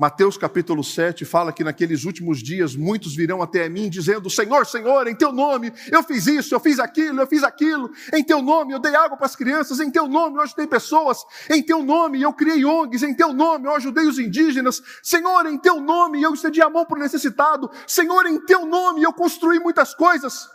[0.00, 5.08] Mateus capítulo 7 fala que naqueles últimos dias muitos virão até mim dizendo: Senhor, Senhor,
[5.08, 8.72] em teu nome eu fiz isso, eu fiz aquilo, eu fiz aquilo, em teu nome
[8.72, 12.22] eu dei água para as crianças, em teu nome eu ajudei pessoas, em teu nome
[12.22, 16.32] eu criei ONGs, em teu nome eu ajudei os indígenas, Senhor, em teu nome eu
[16.32, 20.48] estendi a mão para o necessitado, Senhor, em teu nome eu construí muitas coisas,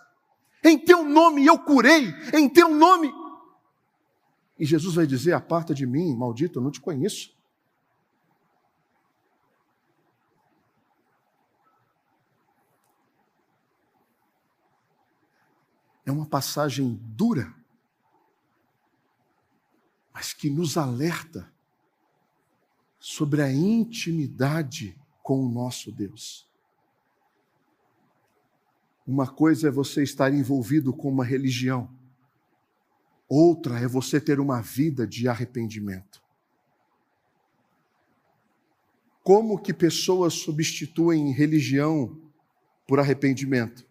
[0.63, 3.13] em teu nome eu curei, em teu nome.
[4.57, 7.32] E Jesus vai dizer: Aparta de mim, maldito, eu não te conheço.
[16.05, 17.53] É uma passagem dura,
[20.13, 21.51] mas que nos alerta
[22.99, 26.47] sobre a intimidade com o nosso Deus.
[29.05, 31.89] Uma coisa é você estar envolvido com uma religião,
[33.27, 36.23] outra é você ter uma vida de arrependimento.
[39.23, 42.21] Como que pessoas substituem religião
[42.85, 43.85] por arrependimento?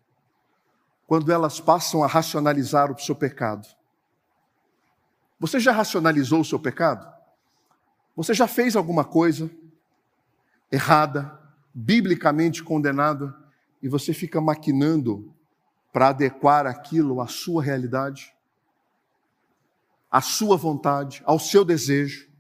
[1.07, 3.67] Quando elas passam a racionalizar o seu pecado.
[5.39, 7.13] Você já racionalizou o seu pecado?
[8.15, 9.51] Você já fez alguma coisa
[10.71, 11.39] errada,
[11.75, 13.35] biblicamente condenada,
[13.83, 15.35] e você fica maquinando
[15.93, 18.33] para adequar aquilo à sua realidade,
[20.11, 22.31] à sua vontade, ao seu desejo?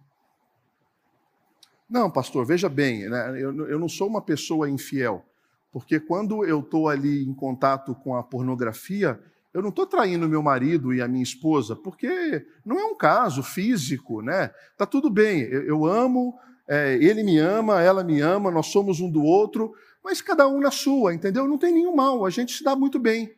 [1.88, 3.30] Não, pastor, veja bem, né?
[3.32, 5.26] eu, eu não sou uma pessoa infiel.
[5.72, 9.18] Porque quando eu estou ali em contato com a pornografia,
[9.54, 13.42] eu não estou traindo meu marido e a minha esposa, porque não é um caso
[13.42, 14.50] físico, né?
[14.76, 19.10] Tá tudo bem, eu, amo, é, ele me ama, ela me ama, nós somos um
[19.10, 19.72] do outro,
[20.04, 21.48] mas cada um na sua, entendeu?
[21.48, 23.34] Não tem nenhum mal, a gente se dá muito bem.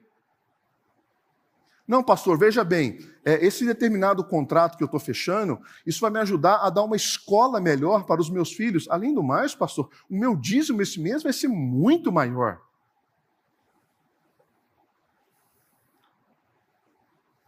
[1.86, 6.18] Não, pastor, veja bem, é, esse determinado contrato que eu estou fechando, isso vai me
[6.18, 8.88] ajudar a dar uma escola melhor para os meus filhos.
[8.88, 12.62] Além do mais, pastor, o meu dízimo esse mês vai ser muito maior.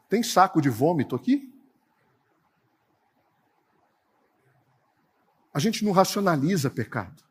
[0.06, 1.52] Tem saco de vômito aqui?
[5.52, 7.24] A gente não racionaliza pecado.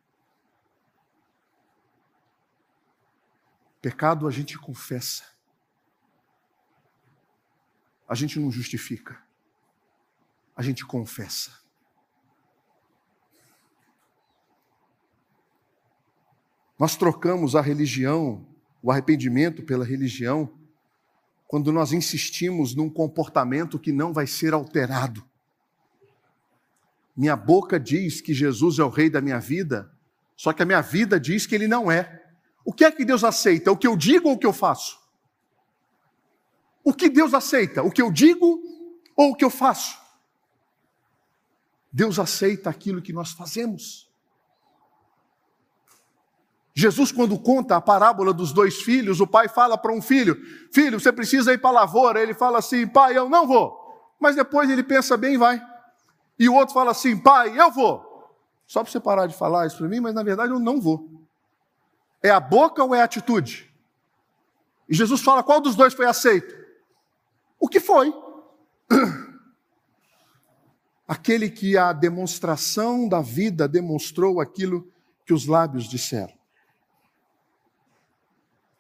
[3.80, 5.35] Pecado a gente confessa
[8.08, 9.18] a gente não justifica,
[10.56, 11.52] a gente confessa.
[16.78, 18.46] Nós trocamos a religião,
[18.82, 20.54] o arrependimento pela religião,
[21.48, 25.24] quando nós insistimos num comportamento que não vai ser alterado.
[27.16, 29.90] Minha boca diz que Jesus é o rei da minha vida,
[30.36, 32.24] só que a minha vida diz que ele não é.
[32.66, 33.72] O que é que Deus aceita?
[33.72, 35.00] O que eu digo ou o que eu faço?
[36.86, 37.82] O que Deus aceita?
[37.82, 38.62] O que eu digo
[39.16, 40.00] ou o que eu faço?
[41.92, 44.08] Deus aceita aquilo que nós fazemos.
[46.76, 50.36] Jesus, quando conta a parábola dos dois filhos, o pai fala para um filho:
[50.72, 52.22] Filho, você precisa ir para a lavoura.
[52.22, 54.14] Ele fala assim: Pai, eu não vou.
[54.20, 55.66] Mas depois ele pensa bem e vai.
[56.38, 58.30] E o outro fala assim: Pai, eu vou.
[58.68, 61.10] Só para você parar de falar isso para mim, mas na verdade eu não vou.
[62.22, 63.74] É a boca ou é a atitude?
[64.88, 66.65] E Jesus fala: qual dos dois foi aceito?
[67.66, 68.14] O que foi?
[71.08, 74.88] Aquele que a demonstração da vida demonstrou aquilo
[75.26, 76.34] que os lábios disseram.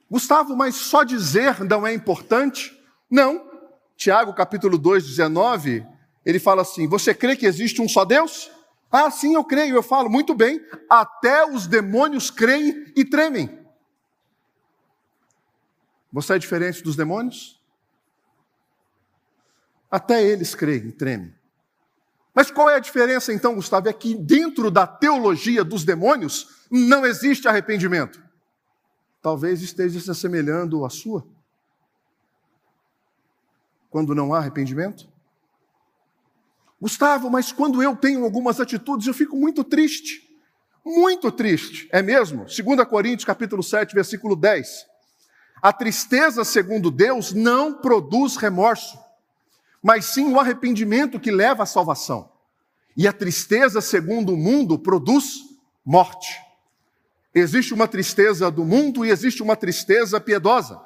[0.07, 2.79] Gustavo, mas só dizer não é importante?
[3.09, 3.49] Não.
[3.97, 5.83] Tiago, capítulo 2, 19,
[6.23, 8.51] ele fala assim: Você crê que existe um só Deus?
[8.91, 9.75] Ah, sim, eu creio.
[9.75, 10.63] Eu falo, muito bem.
[10.88, 13.65] Até os demônios creem e tremem.
[16.11, 17.59] Você é diferente dos demônios?
[19.89, 21.33] Até eles creem e tremem.
[22.33, 23.88] Mas qual é a diferença então, Gustavo?
[23.88, 28.21] É que dentro da teologia dos demônios não existe arrependimento.
[29.21, 31.25] Talvez esteja se assemelhando à sua.
[33.89, 35.07] Quando não há arrependimento?
[36.81, 40.21] Gustavo, mas quando eu tenho algumas atitudes, eu fico muito triste.
[40.83, 42.45] Muito triste, é mesmo?
[42.45, 44.86] 2 Coríntios capítulo 7, versículo 10.
[45.61, 49.04] A tristeza, segundo Deus, não produz remorso
[49.86, 52.31] mas sim o arrependimento que leva à salvação.
[52.97, 55.41] E a tristeza, segundo o mundo, produz
[55.86, 56.41] morte.
[57.36, 60.81] Existe uma tristeza do mundo e existe uma tristeza piedosa.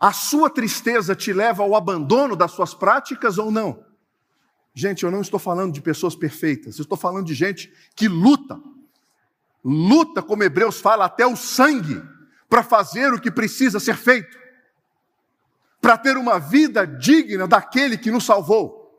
[0.00, 3.84] A sua tristeza te leva ao abandono das suas práticas ou não?
[4.72, 8.58] Gente, eu não estou falando de pessoas perfeitas, eu estou falando de gente que luta.
[9.62, 12.02] Luta, como Hebreus fala, até o sangue
[12.48, 14.47] para fazer o que precisa ser feito
[15.88, 18.92] para ter uma vida digna daquele que nos salvou.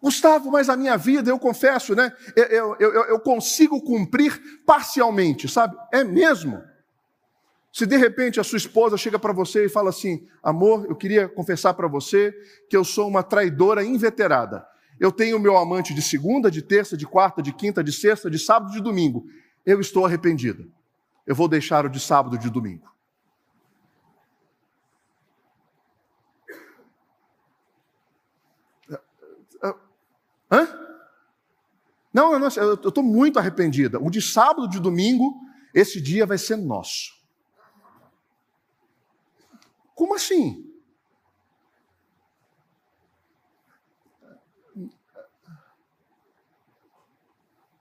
[0.00, 2.12] Gustavo, mas a minha vida, eu confesso, né?
[2.36, 5.76] Eu, eu, eu, consigo cumprir parcialmente, sabe?
[5.92, 6.62] É mesmo.
[7.72, 11.28] Se de repente a sua esposa chega para você e fala assim: amor, eu queria
[11.28, 12.32] confessar para você
[12.70, 14.64] que eu sou uma traidora inveterada.
[15.00, 18.38] Eu tenho meu amante de segunda, de terça, de quarta, de quinta, de sexta, de
[18.38, 19.26] sábado e de domingo.
[19.66, 20.64] Eu estou arrependida.
[21.26, 22.93] Eu vou deixar o de sábado e de domingo.
[30.54, 30.68] Hã?
[32.12, 33.98] Não, eu estou muito arrependida.
[33.98, 35.34] O de sábado, de domingo,
[35.74, 37.12] esse dia vai ser nosso.
[39.96, 40.72] Como assim?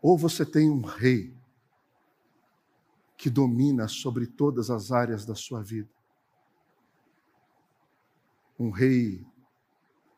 [0.01, 1.31] Ou você tem um rei
[3.15, 5.89] que domina sobre todas as áreas da sua vida.
[8.59, 9.25] Um rei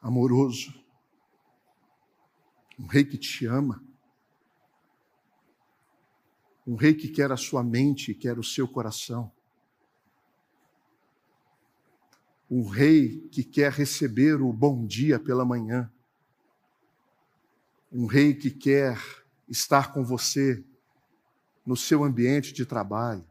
[0.01, 0.84] amoroso,
[2.79, 3.83] um rei que te ama.
[6.67, 9.31] Um rei que quer a sua mente, quer o seu coração.
[12.49, 15.91] Um rei que quer receber o bom dia pela manhã.
[17.91, 18.99] Um rei que quer
[19.47, 20.63] estar com você
[21.65, 23.25] no seu ambiente de trabalho.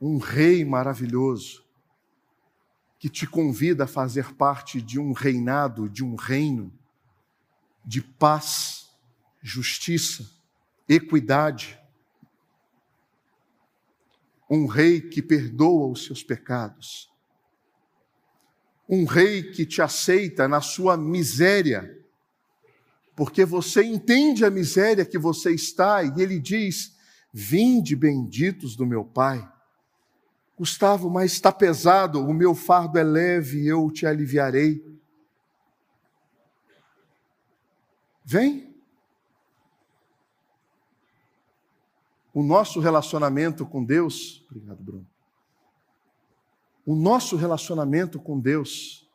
[0.00, 1.64] Um rei maravilhoso
[2.98, 6.79] que te convida a fazer parte de um reinado, de um reino
[7.84, 8.88] de paz,
[9.42, 10.40] justiça
[10.88, 11.78] equidade,
[14.50, 17.08] um rei que perdoa os seus pecados,
[18.88, 21.96] um rei que te aceita na sua miséria,
[23.14, 26.96] porque você entende a miséria que você está e ele diz:
[27.32, 29.48] Vinde benditos do meu Pai.
[30.58, 34.84] Gustavo, mas está pesado, o meu fardo é leve, eu te aliviarei.
[38.30, 38.80] Vem.
[42.32, 45.10] O nosso relacionamento com Deus, obrigado, Bruno.
[46.86, 49.10] O nosso relacionamento com Deus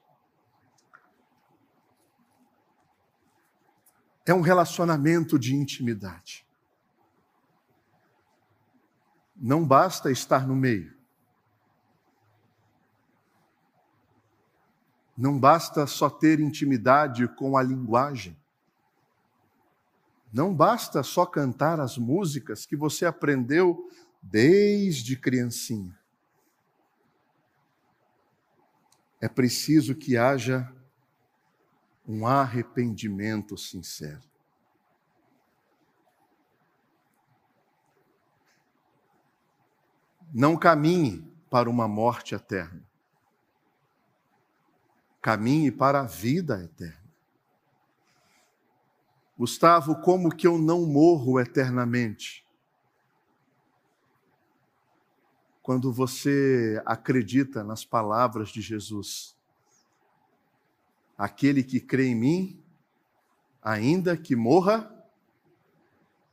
[4.26, 6.46] é um relacionamento de intimidade.
[9.34, 10.94] Não basta estar no meio.
[15.18, 18.38] Não basta só ter intimidade com a linguagem.
[20.36, 23.90] Não basta só cantar as músicas que você aprendeu
[24.22, 25.98] desde criancinha.
[29.22, 30.70] É preciso que haja
[32.06, 34.30] um arrependimento sincero.
[40.34, 42.86] Não caminhe para uma morte eterna.
[45.22, 47.05] Caminhe para a vida eterna.
[49.38, 52.46] Gustavo, como que eu não morro eternamente?
[55.62, 59.36] Quando você acredita nas palavras de Jesus.
[61.18, 62.64] Aquele que crê em mim,
[63.62, 64.92] ainda que morra,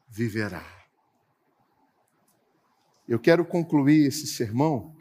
[0.08, 0.64] viverá.
[3.08, 4.96] Eu quero concluir esse sermão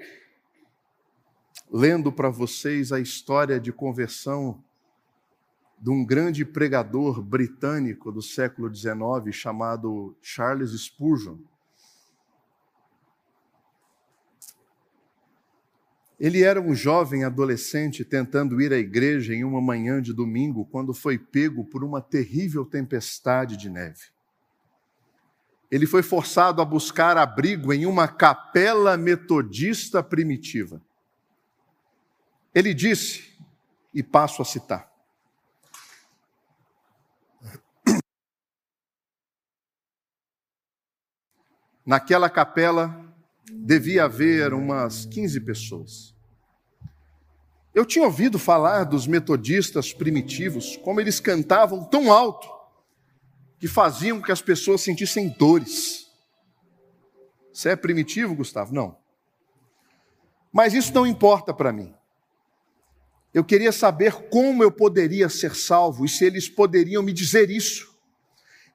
[1.72, 4.64] lendo para vocês a história de conversão
[5.82, 8.96] de um grande pregador britânico do século XIX
[9.32, 11.38] chamado Charles Spurgeon.
[16.20, 20.94] Ele era um jovem adolescente tentando ir à igreja em uma manhã de domingo quando
[20.94, 24.12] foi pego por uma terrível tempestade de neve.
[25.72, 30.80] Ele foi forçado a buscar abrigo em uma capela metodista primitiva.
[32.54, 33.32] Ele disse,
[33.92, 34.91] e passo a citar:
[41.86, 43.14] Naquela capela
[43.52, 46.16] devia haver umas 15 pessoas.
[47.74, 52.48] Eu tinha ouvido falar dos metodistas primitivos, como eles cantavam tão alto,
[53.60, 56.08] que faziam que as pessoas sentissem dores.
[57.54, 58.74] Você é primitivo, Gustavo?
[58.74, 58.98] Não.
[60.52, 61.94] Mas isso não importa para mim.
[63.34, 67.91] Eu queria saber como eu poderia ser salvo e se eles poderiam me dizer isso.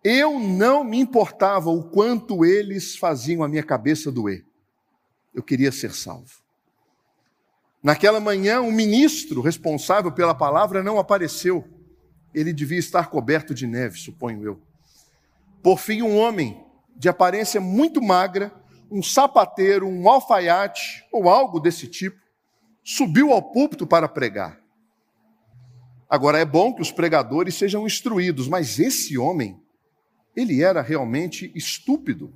[0.03, 4.45] Eu não me importava o quanto eles faziam a minha cabeça doer.
[5.35, 6.47] Eu queria ser salvo.
[7.83, 11.65] Naquela manhã, o ministro responsável pela palavra não apareceu.
[12.35, 14.61] Ele devia estar coberto de neve, suponho eu.
[15.63, 16.65] Por fim, um homem
[16.97, 18.53] de aparência muito magra,
[18.91, 22.19] um sapateiro, um alfaiate ou algo desse tipo,
[22.83, 24.61] subiu ao púlpito para pregar.
[26.09, 29.61] Agora, é bom que os pregadores sejam instruídos, mas esse homem
[30.37, 32.33] ele era realmente estúpido.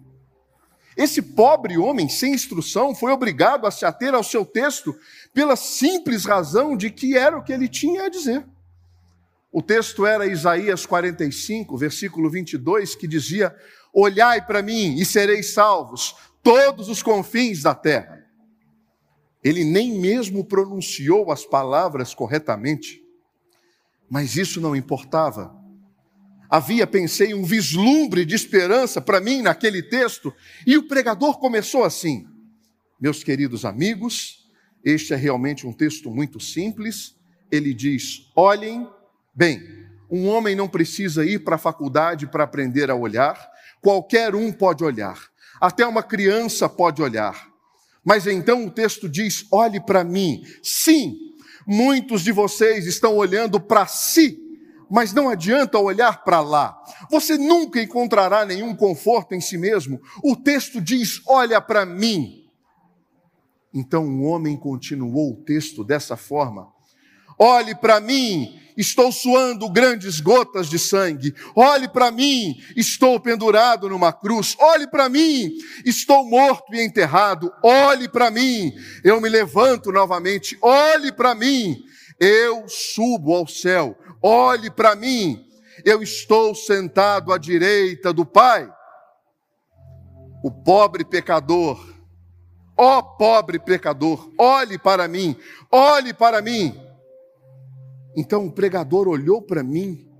[0.97, 4.99] Esse pobre homem sem instrução foi obrigado a se ater ao seu texto
[5.33, 8.45] pela simples razão de que era o que ele tinha a dizer.
[9.53, 13.55] O texto era Isaías 45, versículo 22, que dizia:
[13.93, 18.25] Olhai para mim e sereis salvos, todos os confins da terra.
[19.43, 23.03] Ele nem mesmo pronunciou as palavras corretamente,
[24.09, 25.60] mas isso não importava,
[26.51, 30.35] havia, pensei, um vislumbre de esperança para mim naquele texto,
[30.67, 32.27] e o pregador começou assim:
[33.01, 34.45] Meus queridos amigos,
[34.85, 37.15] este é realmente um texto muito simples.
[37.51, 38.89] Ele diz: Olhem
[39.33, 39.63] bem,
[40.11, 43.39] um homem não precisa ir para a faculdade para aprender a olhar,
[43.81, 45.19] qualquer um pode olhar,
[45.61, 47.49] até uma criança pode olhar.
[48.05, 50.43] Mas então o texto diz: olhe para mim.
[50.63, 51.17] Sim,
[51.67, 54.50] muitos de vocês estão olhando para si
[54.91, 56.77] mas não adianta olhar para lá.
[57.09, 60.01] Você nunca encontrará nenhum conforto em si mesmo.
[60.25, 62.45] O texto diz: Olha para mim.
[63.73, 66.67] Então o homem continuou o texto dessa forma:
[67.39, 71.33] Olhe para mim, estou suando grandes gotas de sangue.
[71.55, 74.57] Olhe para mim, estou pendurado numa cruz.
[74.59, 75.53] Olhe para mim,
[75.87, 77.53] estou morto e enterrado.
[77.63, 78.73] Olhe para mim,
[79.05, 80.59] eu me levanto novamente.
[80.61, 81.77] Olhe para mim,
[82.19, 85.47] eu subo ao céu olhe para mim,
[85.85, 88.71] eu estou sentado à direita do Pai.
[90.43, 91.79] o pobre pecador,
[92.77, 95.37] ó pobre pecador, olhe para mim,
[95.71, 96.75] olhe para mim.
[98.17, 100.11] Então o pregador olhou para mim,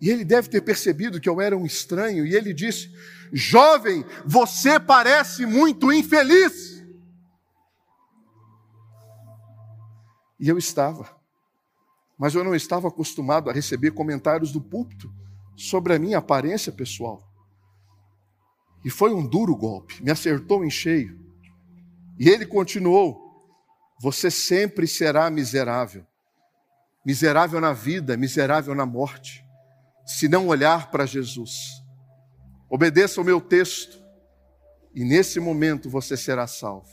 [0.00, 2.90] e ele deve ter percebido que eu era um estranho, e ele disse:
[3.32, 6.82] Jovem, você parece muito infeliz.
[10.38, 11.08] E eu estava,
[12.18, 15.12] mas eu não estava acostumado a receber comentários do púlpito
[15.56, 17.22] sobre a minha aparência pessoal.
[18.84, 21.18] E foi um duro golpe, me acertou em cheio.
[22.18, 23.18] E ele continuou:
[24.00, 26.06] Você sempre será miserável.
[27.04, 29.44] Miserável na vida, miserável na morte,
[30.06, 31.52] se não olhar para Jesus.
[32.70, 34.02] Obedeça o meu texto,
[34.94, 36.88] e nesse momento você será salvo.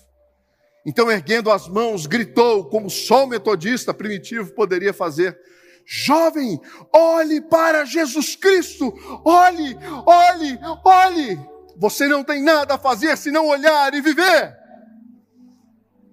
[0.86, 5.38] Então, erguendo as mãos, gritou, como só o metodista primitivo poderia fazer:
[5.86, 6.59] Jovem,
[6.93, 11.51] olhe para Jesus Cristo, olhe, olhe, olhe.
[11.77, 14.55] Você não tem nada a fazer senão olhar e viver.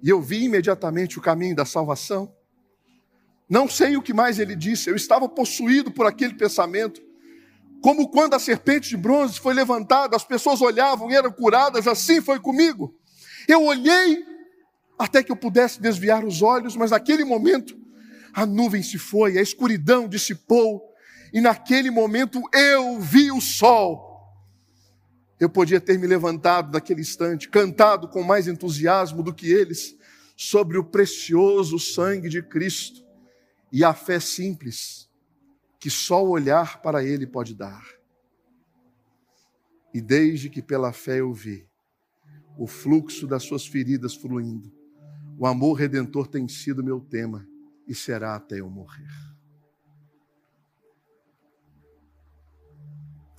[0.02, 2.32] E eu vi imediatamente o caminho da salvação.
[3.48, 7.00] Não sei o que mais ele disse, eu estava possuído por aquele pensamento.
[7.82, 12.20] Como quando a serpente de bronze foi levantada, as pessoas olhavam e eram curadas, assim
[12.20, 12.94] foi comigo.
[13.46, 14.24] Eu olhei
[14.98, 17.78] até que eu pudesse desviar os olhos, mas naquele momento
[18.32, 20.82] a nuvem se foi, a escuridão dissipou,
[21.32, 24.08] e naquele momento eu vi o sol
[25.40, 29.96] eu podia ter me levantado naquele instante, cantado com mais entusiasmo do que eles,
[30.36, 33.04] sobre o precioso sangue de Cristo
[33.72, 35.08] e a fé simples
[35.80, 37.84] que só o olhar para Ele pode dar.
[39.94, 41.66] E desde que pela fé eu vi
[42.56, 44.72] o fluxo das suas feridas fluindo,
[45.38, 47.46] o amor redentor tem sido meu tema
[47.86, 49.08] e será até eu morrer.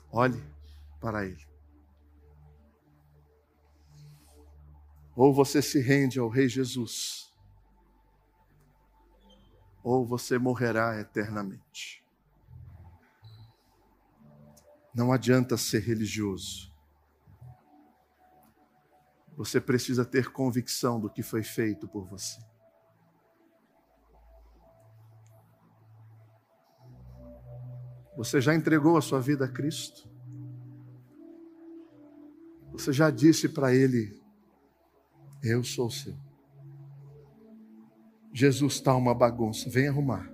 [0.10, 0.42] Olhe
[1.02, 1.46] para Ele.
[5.14, 7.34] Ou você se rende ao Rei Jesus,
[9.84, 12.02] ou você morrerá eternamente.
[14.96, 16.69] Não adianta ser religioso.
[19.40, 22.42] Você precisa ter convicção do que foi feito por você.
[28.18, 30.10] Você já entregou a sua vida a Cristo?
[32.74, 34.22] Você já disse para Ele:
[35.42, 36.18] eu sou seu.
[38.34, 40.30] Jesus está uma bagunça, vem arrumar.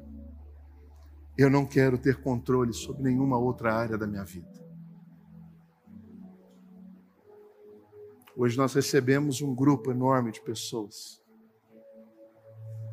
[1.37, 4.54] Eu não quero ter controle sobre nenhuma outra área da minha vida.
[8.37, 11.23] Hoje nós recebemos um grupo enorme de pessoas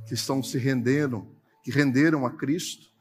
[0.06, 1.34] que estão se rendendo,
[1.64, 2.92] que renderam a Cristo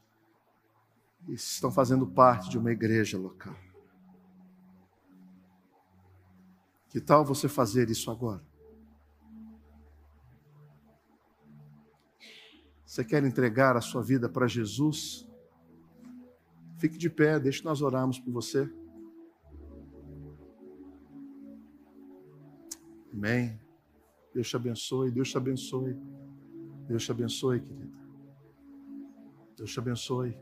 [1.28, 3.56] e estão fazendo parte de uma igreja local.
[6.88, 8.44] Que tal você fazer isso agora?
[12.84, 15.26] Você quer entregar a sua vida para Jesus?
[16.76, 18.68] Fique de pé, deixe nós orarmos por você.
[23.12, 23.60] Amém.
[24.34, 25.94] Deus te abençoe, Deus te abençoe.
[26.86, 27.98] Deus te abençoe, querida.
[29.56, 30.36] Deus te abençoe.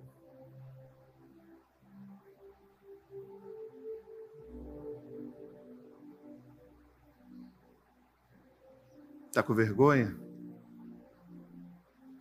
[9.27, 10.19] Está com vergonha?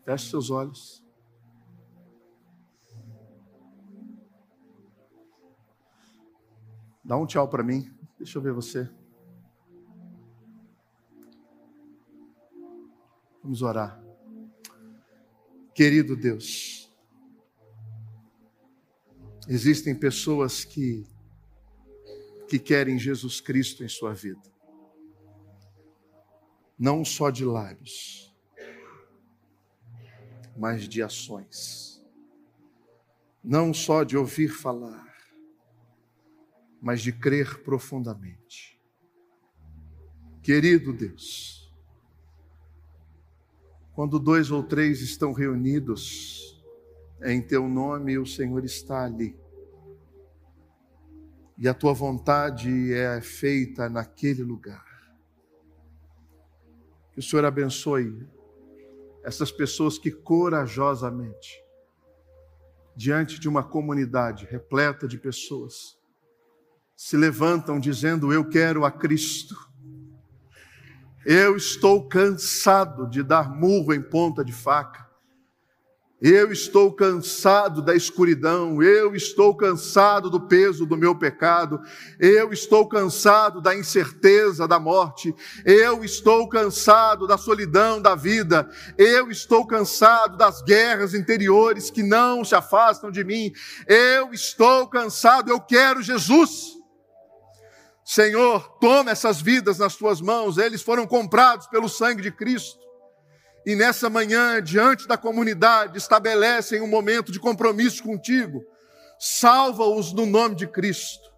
[0.03, 1.03] Feche seus olhos.
[7.03, 7.91] Dá um tchau para mim.
[8.17, 8.87] Deixa eu ver você.
[13.43, 14.01] Vamos orar.
[15.73, 16.91] Querido Deus,
[19.47, 21.05] existem pessoas que
[22.47, 24.41] que querem Jesus Cristo em sua vida.
[26.79, 28.29] Não só de lábios
[30.59, 32.03] mas de ações.
[33.41, 35.07] Não só de ouvir falar,
[36.81, 38.77] mas de crer profundamente.
[40.43, 41.58] Querido Deus,
[43.99, 46.57] quando dois ou três estão reunidos
[47.21, 49.37] em teu nome, o Senhor está ali.
[51.57, 54.85] E a tua vontade é feita naquele lugar.
[57.11, 58.25] Que o Senhor abençoe
[59.21, 61.61] essas pessoas que corajosamente,
[62.95, 65.99] diante de uma comunidade repleta de pessoas,
[66.95, 69.68] se levantam dizendo: Eu quero a Cristo.
[71.25, 75.09] Eu estou cansado de dar murro em ponta de faca.
[76.21, 81.79] Eu estou cansado da escuridão, eu estou cansado do peso do meu pecado,
[82.19, 89.31] eu estou cansado da incerteza da morte, eu estou cansado da solidão da vida, eu
[89.31, 93.53] estou cansado das guerras interiores que não se afastam de mim,
[93.87, 96.78] eu estou cansado, eu quero Jesus.
[98.11, 102.79] Senhor, toma essas vidas nas tuas mãos, eles foram comprados pelo sangue de Cristo
[103.63, 108.63] e nessa manhã, diante da comunidade, estabelecem um momento de compromisso contigo.
[109.19, 111.29] Salva-os no nome de Cristo.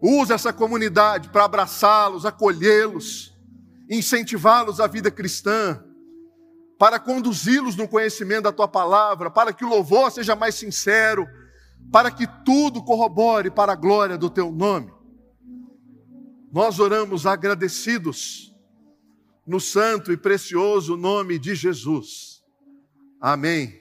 [0.00, 3.36] Usa essa comunidade para abraçá-los, acolhê-los,
[3.90, 5.82] incentivá-los à vida cristã,
[6.78, 11.26] para conduzi-los no conhecimento da tua palavra, para que o louvor seja mais sincero,
[11.90, 14.97] para que tudo corrobore para a glória do teu nome.
[16.50, 18.54] Nós oramos agradecidos
[19.46, 22.42] no santo e precioso nome de Jesus.
[23.20, 23.77] Amém.